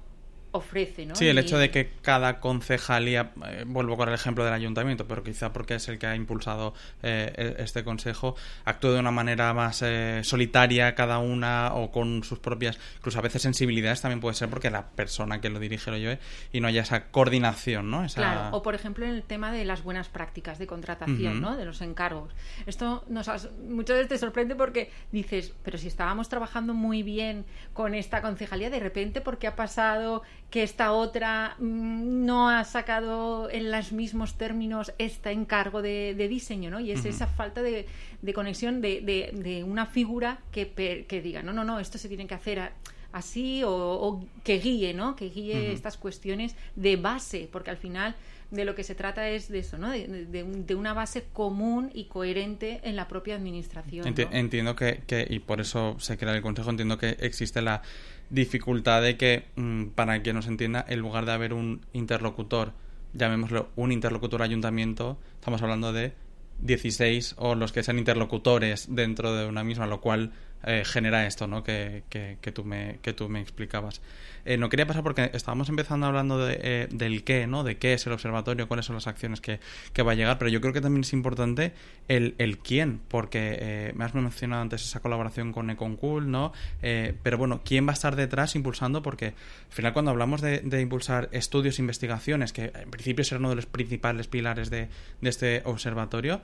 ofrece, 0.52 1.06
¿no? 1.06 1.16
Sí, 1.16 1.26
el 1.26 1.38
hecho 1.38 1.58
de 1.58 1.70
que 1.70 1.90
cada 2.02 2.40
concejalía, 2.40 3.32
eh, 3.46 3.64
vuelvo 3.66 3.96
con 3.96 4.08
el 4.08 4.14
ejemplo 4.14 4.44
del 4.44 4.52
ayuntamiento, 4.52 5.06
pero 5.08 5.22
quizá 5.22 5.52
porque 5.52 5.74
es 5.74 5.88
el 5.88 5.98
que 5.98 6.06
ha 6.06 6.14
impulsado 6.14 6.74
eh, 7.02 7.32
e-, 7.36 7.62
este 7.62 7.84
consejo, 7.84 8.36
actúe 8.64 8.90
de 8.90 9.00
una 9.00 9.10
manera 9.10 9.52
más 9.54 9.82
eh, 9.82 10.20
solitaria 10.24 10.94
cada 10.94 11.18
una 11.18 11.74
o 11.74 11.90
con 11.90 12.22
sus 12.22 12.38
propias, 12.38 12.78
incluso 12.96 13.18
a 13.18 13.22
veces 13.22 13.42
sensibilidades 13.42 14.02
también 14.02 14.20
puede 14.20 14.34
ser 14.34 14.48
porque 14.50 14.70
la 14.70 14.88
persona 14.90 15.40
que 15.40 15.48
lo 15.48 15.58
dirige 15.58 15.90
lo 15.90 15.96
lleve 15.96 16.18
y 16.52 16.60
no 16.60 16.68
haya 16.68 16.82
esa 16.82 17.06
coordinación, 17.10 17.90
¿no? 17.90 18.06
Claro, 18.14 18.56
o 18.56 18.62
por 18.62 18.74
ejemplo 18.74 19.06
en 19.06 19.12
el 19.12 19.22
tema 19.22 19.52
de 19.52 19.64
las 19.64 19.82
buenas 19.82 20.08
prácticas 20.08 20.58
de 20.58 20.66
contratación, 20.66 21.40
¿no? 21.40 21.56
De 21.56 21.64
los 21.64 21.80
encargos. 21.80 22.34
Esto 22.66 23.04
nos 23.08 23.28
muchas 23.68 23.96
veces 23.96 24.08
te 24.08 24.18
sorprende 24.18 24.54
porque 24.54 24.90
dices, 25.10 25.54
pero 25.62 25.78
si 25.78 25.88
estábamos 25.88 26.28
trabajando 26.28 26.74
muy 26.74 27.02
bien 27.02 27.46
con 27.72 27.94
esta 27.94 28.20
concejalía, 28.20 28.68
de 28.68 28.80
repente, 28.80 29.20
porque 29.20 29.46
ha 29.46 29.56
pasado 29.56 30.22
que 30.52 30.62
esta 30.62 30.92
otra 30.92 31.56
mm, 31.58 32.26
no 32.26 32.50
ha 32.50 32.62
sacado 32.64 33.48
en 33.48 33.72
los 33.72 33.90
mismos 33.90 34.34
términos 34.34 34.92
este 34.98 35.30
encargo 35.30 35.80
de, 35.80 36.14
diseño, 36.28 36.70
¿no? 36.70 36.78
Y 36.78 36.92
es 36.92 37.06
esa 37.06 37.26
falta 37.26 37.62
de, 37.62 37.86
conexión 38.34 38.82
de, 38.82 39.64
una 39.66 39.86
figura 39.86 40.40
que, 40.52 40.70
que, 41.08 41.22
diga, 41.22 41.42
no, 41.42 41.54
no, 41.54 41.64
no, 41.64 41.80
esto 41.80 41.96
se 41.96 42.06
tiene 42.06 42.26
que 42.26 42.34
hacer 42.34 42.70
así 43.12 43.62
o, 43.64 44.24
que 44.44 44.58
guíe, 44.58 44.94
¿no? 44.94 45.16
Que 45.16 45.28
guíe 45.28 45.72
estas 45.72 45.96
cuestiones 45.96 46.56
de 46.76 46.96
base, 46.96 47.48
porque 47.50 47.70
al 47.70 47.76
final 47.76 48.16
de 48.50 48.64
lo 48.66 48.74
que 48.74 48.84
se 48.84 48.94
trata 48.94 49.30
es 49.30 49.48
de 49.48 49.60
eso, 49.60 49.78
¿no? 49.78 49.90
De, 49.90 50.74
una 50.74 50.92
base 50.92 51.24
común 51.32 51.90
y 51.94 52.04
coherente 52.04 52.80
en 52.84 52.96
la 52.96 53.08
propia 53.08 53.34
administración. 53.34 54.06
Entiendo 54.06 54.76
que, 54.76 55.02
que, 55.06 55.26
y 55.28 55.38
por 55.38 55.60
eso 55.60 55.96
se 55.98 56.18
crea 56.18 56.34
el 56.34 56.42
Consejo, 56.42 56.70
entiendo 56.70 56.98
que 56.98 57.16
existe 57.20 57.62
la 57.62 57.82
dificultad 58.30 59.02
de 59.02 59.16
que, 59.16 59.44
mm, 59.56 59.88
para 59.88 60.22
que 60.22 60.32
nos 60.32 60.46
entienda, 60.46 60.84
en 60.88 61.00
lugar 61.00 61.26
de 61.26 61.32
haber 61.32 61.52
un 61.54 61.80
interlocutor, 61.92 62.72
llamémoslo 63.14 63.70
un 63.76 63.92
interlocutor 63.92 64.42
ayuntamiento, 64.42 65.18
estamos 65.34 65.62
hablando 65.62 65.92
de 65.92 66.12
16 66.60 67.34
o 67.38 67.54
los 67.54 67.72
que 67.72 67.82
sean 67.82 67.98
interlocutores 67.98 68.86
dentro 68.94 69.34
de 69.34 69.46
una 69.46 69.64
misma, 69.64 69.86
lo 69.86 70.00
cual 70.00 70.32
eh, 70.64 70.82
genera 70.84 71.26
esto, 71.26 71.46
¿no? 71.46 71.62
Que, 71.62 72.04
que, 72.08 72.38
que, 72.40 72.52
tú 72.52 72.64
me, 72.64 72.98
que 73.02 73.12
tú 73.12 73.28
me 73.28 73.40
explicabas. 73.40 74.00
Eh, 74.44 74.56
no 74.56 74.68
quería 74.68 74.86
pasar 74.86 75.02
porque 75.02 75.30
estábamos 75.34 75.68
empezando 75.68 76.06
hablando 76.06 76.38
de, 76.38 76.58
eh, 76.62 76.88
del 76.90 77.22
qué, 77.22 77.46
¿no? 77.46 77.62
De 77.62 77.78
qué 77.78 77.94
es 77.94 78.06
el 78.06 78.12
observatorio, 78.12 78.66
cuáles 78.66 78.86
son 78.86 78.96
las 78.96 79.06
acciones 79.06 79.40
que, 79.40 79.60
que, 79.92 80.02
va 80.02 80.12
a 80.12 80.14
llegar, 80.14 80.38
pero 80.38 80.50
yo 80.50 80.60
creo 80.60 80.72
que 80.72 80.80
también 80.80 81.02
es 81.02 81.12
importante 81.12 81.72
el, 82.08 82.34
el 82.38 82.58
quién, 82.58 83.00
porque 83.08 83.56
eh, 83.60 83.92
me 83.94 84.04
has 84.04 84.14
mencionado 84.14 84.62
antes 84.62 84.82
esa 84.82 85.00
colaboración 85.00 85.52
con 85.52 85.70
Econcool, 85.70 86.30
¿no? 86.30 86.52
Eh, 86.82 87.14
pero 87.22 87.38
bueno, 87.38 87.60
¿quién 87.64 87.86
va 87.86 87.90
a 87.90 87.94
estar 87.94 88.16
detrás 88.16 88.56
impulsando? 88.56 89.02
Porque 89.02 89.26
al 89.26 89.72
final 89.72 89.92
cuando 89.92 90.10
hablamos 90.10 90.40
de, 90.40 90.58
de 90.60 90.80
impulsar 90.80 91.28
estudios 91.32 91.78
e 91.78 91.82
investigaciones, 91.82 92.52
que 92.52 92.72
en 92.74 92.90
principio 92.90 93.24
será 93.24 93.38
uno 93.38 93.50
de 93.50 93.56
los 93.56 93.66
principales 93.66 94.26
pilares 94.26 94.70
de, 94.70 94.88
de 95.20 95.30
este 95.30 95.62
observatorio, 95.64 96.40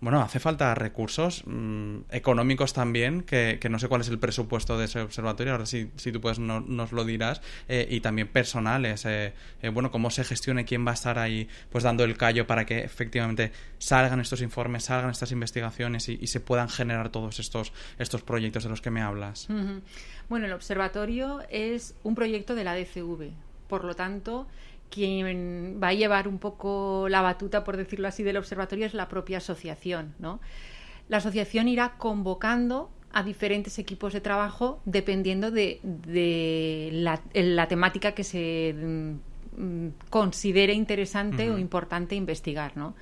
bueno, 0.00 0.20
hace 0.20 0.38
falta 0.38 0.74
recursos 0.74 1.42
mmm, 1.46 2.00
económicos 2.10 2.72
también, 2.72 3.22
que, 3.22 3.58
que, 3.60 3.68
no 3.68 3.78
sé 3.78 3.88
cuál 3.88 4.02
es 4.02 4.08
el 4.08 4.18
presupuesto 4.18 4.78
de 4.78 4.84
ese 4.84 5.00
observatorio, 5.00 5.52
ahora 5.52 5.66
si, 5.66 5.90
si 5.96 6.12
tú 6.12 6.20
puedes 6.20 6.38
no, 6.38 6.60
nos 6.60 6.92
lo 6.92 7.04
dirás, 7.04 7.42
eh, 7.68 7.86
y 7.90 8.00
también 8.00 8.28
personales, 8.28 9.04
eh, 9.06 9.32
eh, 9.60 9.68
bueno, 9.70 9.90
cómo 9.90 10.10
se 10.10 10.24
gestione, 10.24 10.64
quién 10.64 10.86
va 10.86 10.92
a 10.92 10.94
estar 10.94 11.18
ahí 11.18 11.48
pues 11.70 11.82
dando 11.82 12.04
el 12.04 12.16
callo 12.16 12.46
para 12.46 12.64
que 12.64 12.78
efectivamente 12.80 13.52
salgan 13.78 14.20
estos 14.20 14.40
informes, 14.40 14.84
salgan 14.84 15.10
estas 15.10 15.32
investigaciones 15.32 16.08
y, 16.08 16.28
se 16.28 16.40
puedan 16.40 16.68
generar 16.68 17.08
todos 17.08 17.40
estos, 17.40 17.72
estos 17.98 18.22
proyectos 18.22 18.62
de 18.62 18.68
los 18.68 18.82
que 18.82 18.90
me 18.90 19.00
hablas. 19.00 19.48
Bueno, 20.28 20.44
el 20.44 20.52
observatorio 20.52 21.40
es 21.48 21.94
un 22.02 22.14
proyecto 22.14 22.54
de 22.54 22.64
la 22.64 22.74
DCV, 22.74 23.30
por 23.66 23.84
lo 23.84 23.96
tanto 23.96 24.46
quien 24.90 25.80
va 25.82 25.88
a 25.88 25.94
llevar 25.94 26.28
un 26.28 26.38
poco 26.38 27.06
la 27.08 27.20
batuta, 27.20 27.64
por 27.64 27.76
decirlo 27.76 28.08
así, 28.08 28.22
del 28.22 28.36
observatorio 28.36 28.86
es 28.86 28.94
la 28.94 29.08
propia 29.08 29.38
asociación, 29.38 30.14
¿no? 30.18 30.40
La 31.08 31.18
asociación 31.18 31.68
irá 31.68 31.96
convocando 31.96 32.90
a 33.12 33.22
diferentes 33.22 33.78
equipos 33.78 34.12
de 34.12 34.20
trabajo 34.20 34.80
dependiendo 34.84 35.50
de, 35.50 35.80
de 35.82 36.90
la, 36.92 37.22
la, 37.32 37.66
temática 37.66 38.12
que 38.12 38.22
se 38.24 38.74
mm, 38.74 39.88
considere 40.10 40.74
interesante 40.74 41.48
uh 41.48 41.54
-huh. 41.54 41.56
o 41.56 41.58
importante 41.58 42.14
investigar, 42.14 42.76
¿no? 42.76 42.94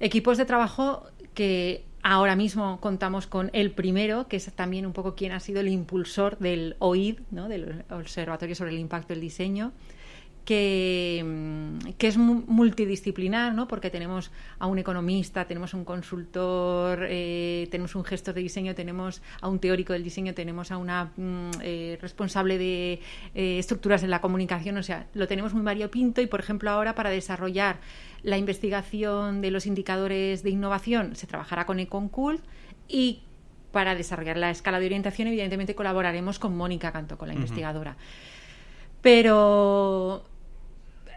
Equipos 0.00 0.36
de 0.36 0.44
trabajo 0.44 1.04
que 1.34 1.84
ahora 2.02 2.36
mismo 2.36 2.80
contamos 2.80 3.26
con 3.26 3.50
el 3.52 3.70
primero, 3.70 4.26
que 4.28 4.36
es 4.36 4.52
también 4.52 4.84
un 4.86 4.92
poco 4.92 5.14
quien 5.14 5.32
ha 5.32 5.40
sido 5.40 5.60
el 5.60 5.68
impulsor 5.68 6.38
del 6.38 6.76
OID, 6.80 7.20
¿no? 7.30 7.48
del 7.48 7.84
Observatorio 7.90 8.54
sobre 8.54 8.72
el 8.72 8.78
Impacto 8.78 9.14
del 9.14 9.20
Diseño, 9.20 9.72
que, 10.44 11.24
que, 11.98 12.08
es 12.08 12.16
multidisciplinar, 12.16 13.54
¿no? 13.54 13.68
porque 13.68 13.90
tenemos 13.90 14.30
a 14.58 14.66
un 14.66 14.78
economista, 14.78 15.44
tenemos 15.46 15.72
un 15.74 15.84
consultor, 15.84 17.06
eh, 17.08 17.68
tenemos 17.70 17.94
un 17.94 18.04
gestor 18.04 18.34
de 18.34 18.40
diseño, 18.40 18.74
tenemos 18.74 19.22
a 19.40 19.48
un 19.48 19.60
teórico 19.60 19.92
del 19.92 20.02
diseño, 20.02 20.34
tenemos 20.34 20.72
a 20.72 20.78
una 20.78 21.12
mm, 21.16 21.50
eh, 21.62 21.98
responsable 22.00 22.58
de 22.58 23.00
eh, 23.34 23.58
estructuras 23.58 24.02
en 24.02 24.10
la 24.10 24.20
comunicación, 24.20 24.76
o 24.76 24.82
sea, 24.82 25.06
lo 25.14 25.28
tenemos 25.28 25.54
muy 25.54 25.62
variopinto 25.62 26.20
y, 26.20 26.26
por 26.26 26.40
ejemplo, 26.40 26.70
ahora 26.70 26.94
para 26.94 27.10
desarrollar 27.10 27.78
la 28.22 28.36
investigación 28.36 29.40
de 29.42 29.50
los 29.50 29.66
indicadores 29.66 30.42
de 30.42 30.50
innovación 30.50 31.14
se 31.14 31.26
trabajará 31.26 31.66
con 31.66 31.78
Econcult 31.78 32.42
y 32.88 33.22
para 33.70 33.94
desarrollar 33.94 34.36
la 34.36 34.50
escala 34.50 34.80
de 34.80 34.86
orientación, 34.86 35.28
evidentemente 35.28 35.74
colaboraremos 35.74 36.38
con 36.38 36.56
Mónica 36.56 36.92
Canto, 36.92 37.16
con 37.16 37.28
la 37.28 37.34
uh 37.34 37.36
-huh. 37.36 37.40
investigadora. 37.40 37.96
Pero 39.00 40.24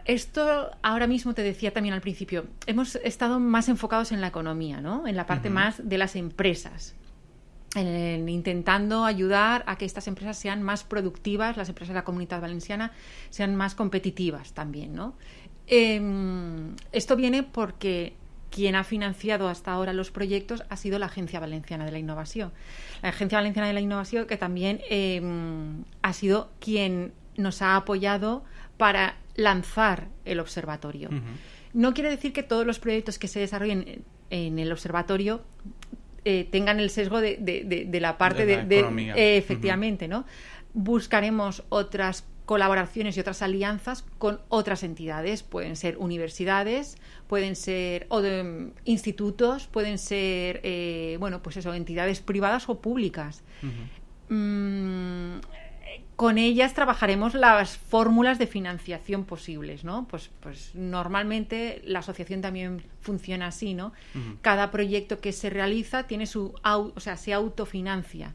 esto 0.06 0.70
ahora 0.82 1.06
mismo 1.06 1.34
te 1.34 1.42
decía 1.42 1.72
también 1.72 1.94
al 1.94 2.00
principio, 2.00 2.46
hemos 2.66 2.96
estado 2.96 3.40
más 3.40 3.68
enfocados 3.68 4.12
en 4.12 4.20
la 4.20 4.28
economía, 4.28 4.80
¿no? 4.80 5.06
En 5.06 5.16
la 5.16 5.26
parte 5.26 5.48
uh 5.48 5.52
-huh. 5.52 5.54
más 5.54 5.88
de 5.88 5.98
las 5.98 6.16
empresas. 6.16 6.94
En, 7.74 8.28
intentando 8.28 9.04
ayudar 9.04 9.62
a 9.66 9.76
que 9.76 9.84
estas 9.84 10.08
empresas 10.08 10.38
sean 10.38 10.62
más 10.62 10.82
productivas, 10.84 11.56
las 11.56 11.68
empresas 11.68 11.92
de 11.92 12.00
la 12.00 12.04
comunidad 12.04 12.40
valenciana 12.40 12.92
sean 13.28 13.54
más 13.54 13.74
competitivas 13.74 14.52
también, 14.54 14.94
¿no? 14.94 15.14
Eh, 15.66 16.00
esto 16.92 17.16
viene 17.16 17.42
porque 17.42 18.14
quien 18.50 18.74
ha 18.76 18.84
financiado 18.84 19.48
hasta 19.48 19.72
ahora 19.72 19.92
los 19.92 20.10
proyectos 20.10 20.62
ha 20.70 20.76
sido 20.76 20.98
la 20.98 21.06
Agencia 21.06 21.40
Valenciana 21.40 21.84
de 21.84 21.92
la 21.92 21.98
Innovación. 21.98 22.52
La 23.02 23.10
Agencia 23.10 23.38
Valenciana 23.38 23.68
de 23.68 23.74
la 23.74 23.80
Innovación 23.80 24.26
que 24.26 24.38
también 24.38 24.80
eh, 24.88 25.20
ha 26.00 26.12
sido 26.12 26.50
quien 26.60 27.12
nos 27.36 27.60
ha 27.60 27.76
apoyado 27.76 28.44
para 28.76 29.16
lanzar 29.34 30.08
el 30.24 30.40
observatorio. 30.40 31.08
Uh 31.10 31.14
-huh. 31.14 31.36
No 31.72 31.92
quiere 31.94 32.10
decir 32.10 32.32
que 32.32 32.42
todos 32.42 32.66
los 32.66 32.78
proyectos 32.78 33.18
que 33.18 33.28
se 33.28 33.40
desarrollen 33.40 34.04
en 34.30 34.58
el 34.58 34.72
observatorio 34.72 35.42
eh, 36.24 36.48
tengan 36.50 36.80
el 36.80 36.90
sesgo 36.90 37.20
de, 37.20 37.36
de, 37.38 37.64
de, 37.64 37.84
de 37.84 38.00
la 38.00 38.18
parte 38.18 38.46
de, 38.46 38.64
la 38.82 39.16
eh, 39.16 39.36
efectivamente, 39.36 40.06
uh 40.06 40.08
-huh. 40.08 40.10
¿no? 40.10 40.24
Buscaremos 40.72 41.62
otras 41.68 42.24
colaboraciones 42.46 43.16
y 43.16 43.20
otras 43.20 43.42
alianzas 43.42 44.04
con 44.18 44.40
otras 44.48 44.82
entidades. 44.82 45.42
Pueden 45.42 45.76
ser 45.76 45.98
universidades, 45.98 46.96
pueden 47.26 47.56
ser 47.56 48.06
o 48.08 48.22
de, 48.22 48.42
um, 48.42 48.70
institutos, 48.84 49.66
pueden 49.66 49.98
ser, 49.98 50.60
eh, 50.62 51.16
bueno, 51.18 51.42
pues 51.42 51.56
eso, 51.56 51.74
entidades 51.74 52.20
privadas 52.20 52.68
o 52.68 52.80
públicas. 52.80 53.42
Uh 53.62 53.66
-huh. 53.66 54.34
mm, 54.34 55.40
con 56.16 56.38
ellas 56.38 56.72
trabajaremos 56.72 57.34
las 57.34 57.76
fórmulas 57.76 58.38
de 58.38 58.46
financiación 58.46 59.24
posibles, 59.24 59.84
¿no? 59.84 60.08
Pues, 60.08 60.30
pues 60.40 60.74
normalmente 60.74 61.82
la 61.84 61.98
asociación 61.98 62.40
también 62.40 62.82
funciona 63.00 63.48
así, 63.48 63.74
¿no? 63.74 63.88
Uh 64.14 64.18
-huh. 64.18 64.36
Cada 64.40 64.70
proyecto 64.70 65.20
que 65.20 65.32
se 65.32 65.50
realiza 65.50 66.04
tiene 66.04 66.26
su, 66.26 66.54
o 66.64 67.00
sea, 67.00 67.16
se 67.18 67.34
autofinancia 67.34 68.34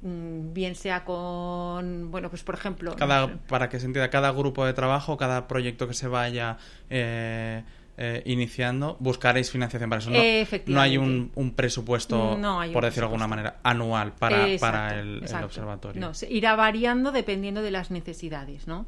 mm, 0.00 0.54
bien 0.54 0.74
sea 0.74 1.04
con, 1.04 2.10
bueno, 2.10 2.30
pues 2.30 2.42
por 2.42 2.54
ejemplo... 2.54 2.96
Cada, 2.96 3.36
para 3.46 3.68
que 3.68 3.78
se 3.78 3.86
entienda, 3.86 4.08
cada 4.08 4.30
grupo 4.30 4.64
de 4.64 4.72
trabajo, 4.72 5.18
cada 5.18 5.48
proyecto 5.48 5.86
que 5.86 5.94
se 5.94 6.08
vaya... 6.08 6.56
Eh 6.88 7.62
eh, 8.00 8.22
iniciando, 8.26 8.96
buscaréis 9.00 9.50
financiación 9.50 9.90
para 9.90 10.00
eso. 10.00 10.10
No, 10.10 10.18
no 10.66 10.80
hay 10.80 10.96
un, 10.96 11.32
un 11.34 11.50
presupuesto, 11.50 12.38
no 12.38 12.60
hay 12.60 12.72
por 12.72 12.84
decirlo 12.84 13.08
de 13.08 13.14
alguna 13.14 13.26
manera, 13.26 13.58
anual 13.64 14.12
para, 14.12 14.48
exacto, 14.48 14.60
para 14.60 15.00
el, 15.00 15.24
el, 15.28 15.44
observatorio. 15.44 16.00
No, 16.00 16.14
se 16.14 16.30
irá 16.32 16.54
variando 16.54 17.10
dependiendo 17.10 17.60
de 17.60 17.72
las 17.72 17.90
necesidades, 17.90 18.68
¿no? 18.68 18.86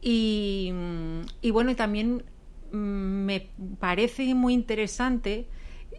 Y, 0.00 0.72
y 1.42 1.50
bueno, 1.50 1.74
también 1.74 2.22
mm, 2.70 2.76
me 2.76 3.48
parece 3.80 4.32
muy 4.36 4.54
interesante 4.54 5.48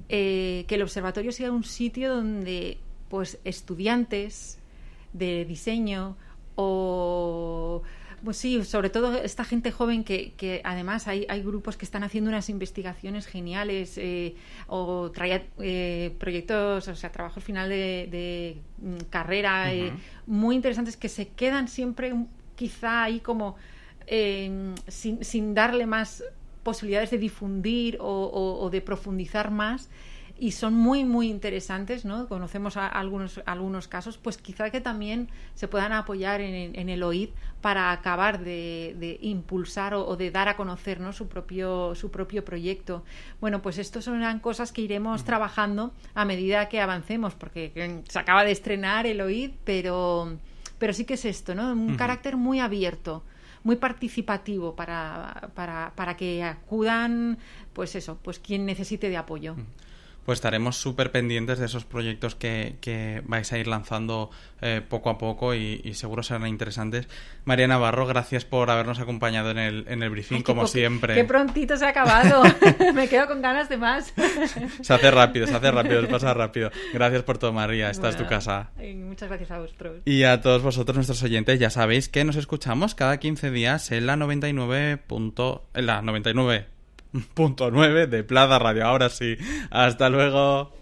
eh, 0.07 0.63
que 0.69 0.75
el 0.75 0.81
observatorio 0.81 1.33
sea 1.33 1.51
un 1.51 1.65
sitio 1.65 2.15
donde 2.15 2.77
pues 3.09 3.37
estudiantes 3.43 4.59
de 5.11 5.43
diseño 5.43 6.15
o 6.55 7.81
pues 8.23 8.37
sí, 8.37 8.63
sobre 8.63 8.89
todo 8.89 9.15
esta 9.17 9.43
gente 9.43 9.71
joven 9.71 10.03
que, 10.03 10.33
que 10.33 10.61
además 10.63 11.07
hay, 11.07 11.25
hay, 11.29 11.41
grupos 11.41 11.77
que 11.77 11.85
están 11.85 12.03
haciendo 12.03 12.29
unas 12.29 12.49
investigaciones 12.49 13.25
geniales 13.25 13.97
eh, 13.97 14.35
o 14.67 15.11
traía 15.11 15.43
eh, 15.59 16.15
proyectos, 16.19 16.87
o 16.87 16.95
sea, 16.95 17.11
trabajos 17.11 17.43
final 17.43 17.69
de, 17.69 18.07
de 18.11 18.57
mm, 18.77 19.03
carrera 19.09 19.65
uh 19.65 19.67
-huh. 19.67 19.87
eh, 19.87 19.93
muy 20.27 20.55
interesantes 20.55 20.97
que 20.97 21.09
se 21.09 21.29
quedan 21.29 21.67
siempre 21.67 22.13
quizá 22.55 23.03
ahí 23.03 23.19
como 23.19 23.55
eh, 24.07 24.73
sin, 24.87 25.23
sin 25.23 25.53
darle 25.53 25.85
más 25.85 26.23
posibilidades 26.63 27.11
de 27.11 27.17
difundir 27.17 27.97
o, 27.99 28.05
o, 28.05 28.63
o 28.63 28.69
de 28.69 28.81
profundizar 28.81 29.51
más 29.51 29.89
y 30.39 30.51
son 30.51 30.73
muy 30.73 31.03
muy 31.03 31.29
interesantes 31.29 32.05
no 32.05 32.27
conocemos 32.27 32.77
a, 32.77 32.87
a 32.87 32.99
algunos 32.99 33.41
algunos 33.45 33.87
casos 33.87 34.17
pues 34.17 34.37
quizá 34.37 34.69
que 34.69 34.79
también 34.79 35.27
se 35.53 35.67
puedan 35.67 35.91
apoyar 35.91 36.39
en, 36.39 36.75
en 36.75 36.89
el 36.89 37.03
OID 37.03 37.29
para 37.61 37.91
acabar 37.91 38.39
de, 38.39 38.95
de 38.99 39.19
impulsar 39.21 39.93
o, 39.93 40.07
o, 40.07 40.15
de 40.15 40.31
dar 40.31 40.47
a 40.47 40.55
conocer 40.55 41.01
¿no? 41.01 41.11
su 41.11 41.27
propio 41.27 41.93
su 41.95 42.09
propio 42.09 42.45
proyecto 42.45 43.03
bueno 43.41 43.61
pues 43.61 43.77
esto 43.77 44.01
son 44.01 44.39
cosas 44.39 44.71
que 44.71 44.81
iremos 44.81 45.19
uh 45.19 45.23
-huh. 45.23 45.27
trabajando 45.27 45.91
a 46.15 46.23
medida 46.23 46.69
que 46.69 46.79
avancemos 46.79 47.35
porque 47.35 48.01
se 48.07 48.19
acaba 48.19 48.45
de 48.45 48.51
estrenar 48.51 49.05
el 49.05 49.19
OID 49.19 49.51
pero 49.65 50.37
pero 50.77 50.93
sí 50.93 51.03
que 51.03 51.15
es 51.15 51.25
esto 51.25 51.53
no 51.53 51.73
un 51.73 51.79
uh 51.79 51.91
-huh. 51.91 51.97
carácter 51.97 52.37
muy 52.37 52.59
abierto 52.61 53.23
muy 53.61 53.75
participativo 53.75 54.73
para, 54.73 55.49
para, 55.53 55.91
para 55.95 56.15
que 56.15 56.43
acudan 56.43 57.37
pues 57.73 57.95
eso 57.95 58.17
pues 58.23 58.39
quien 58.39 58.65
necesite 58.65 59.09
de 59.09 59.17
apoyo 59.17 59.53
uh 59.53 59.57
-huh 59.57 59.88
pues 60.29 60.37
estaremos 60.37 60.77
súper 60.77 61.11
pendientes 61.11 61.57
de 61.57 61.65
esos 61.65 61.85
proyectos 61.85 62.35
que, 62.35 62.75
que, 62.81 63.23
vais 63.25 63.51
a 63.51 63.57
ir 63.57 63.65
lanzando 63.65 64.29
eh, 64.61 64.79
poco 64.87 65.09
a 65.09 65.17
poco 65.17 65.55
y, 65.55 65.81
y, 65.83 65.95
seguro 65.95 66.21
serán 66.21 66.45
interesantes. 66.45 67.07
María 67.45 67.67
Navarro, 67.67 68.05
gracias 68.05 68.45
por 68.45 68.69
habernos 68.69 68.99
acompañado 68.99 69.49
en 69.49 69.57
el, 69.57 69.85
en 69.87 70.03
el 70.03 70.11
briefing, 70.11 70.37
Ay, 70.37 70.43
como 70.43 70.67
siempre. 70.67 71.15
Qué 71.15 71.23
prontito 71.23 71.77
se 71.77 71.85
ha 71.85 71.89
acabado. 71.89 72.43
Me 72.93 73.09
quedo 73.09 73.25
con 73.25 73.41
ganas 73.41 73.69
de 73.69 73.77
más. 73.77 74.13
se 74.81 74.93
hace 74.93 75.09
rápido, 75.09 75.47
se 75.47 75.55
hace 75.55 75.71
rápido, 75.71 76.01
se 76.01 76.07
pasa 76.07 76.31
rápido. 76.35 76.69
Gracias 76.93 77.23
por 77.23 77.39
todo, 77.39 77.51
María. 77.51 77.89
Esta 77.89 78.03
bueno, 78.03 78.17
es 78.19 78.23
tu 78.23 78.29
casa. 78.29 78.69
Muchas 78.77 79.29
gracias 79.29 79.49
a 79.49 79.57
vosotros. 79.57 80.03
Y 80.05 80.25
a 80.25 80.41
todos 80.41 80.61
vosotros, 80.61 80.95
nuestros 80.95 81.23
oyentes, 81.23 81.59
ya 81.59 81.71
sabéis 81.71 82.07
que 82.07 82.23
nos 82.23 82.35
escuchamos 82.35 82.93
cada 82.93 83.17
15 83.17 83.49
días 83.49 83.91
en 83.91 84.05
la 84.05 84.15
99. 84.15 84.99
en 85.73 85.85
la 85.87 86.03
99 86.03 86.27
punto 86.27 86.35
nueve 86.35 86.78
de 88.07 88.23
Plaza 88.23 88.59
Radio. 88.59 88.85
Ahora 88.85 89.09
sí, 89.09 89.37
hasta 89.71 90.09
luego. 90.09 90.78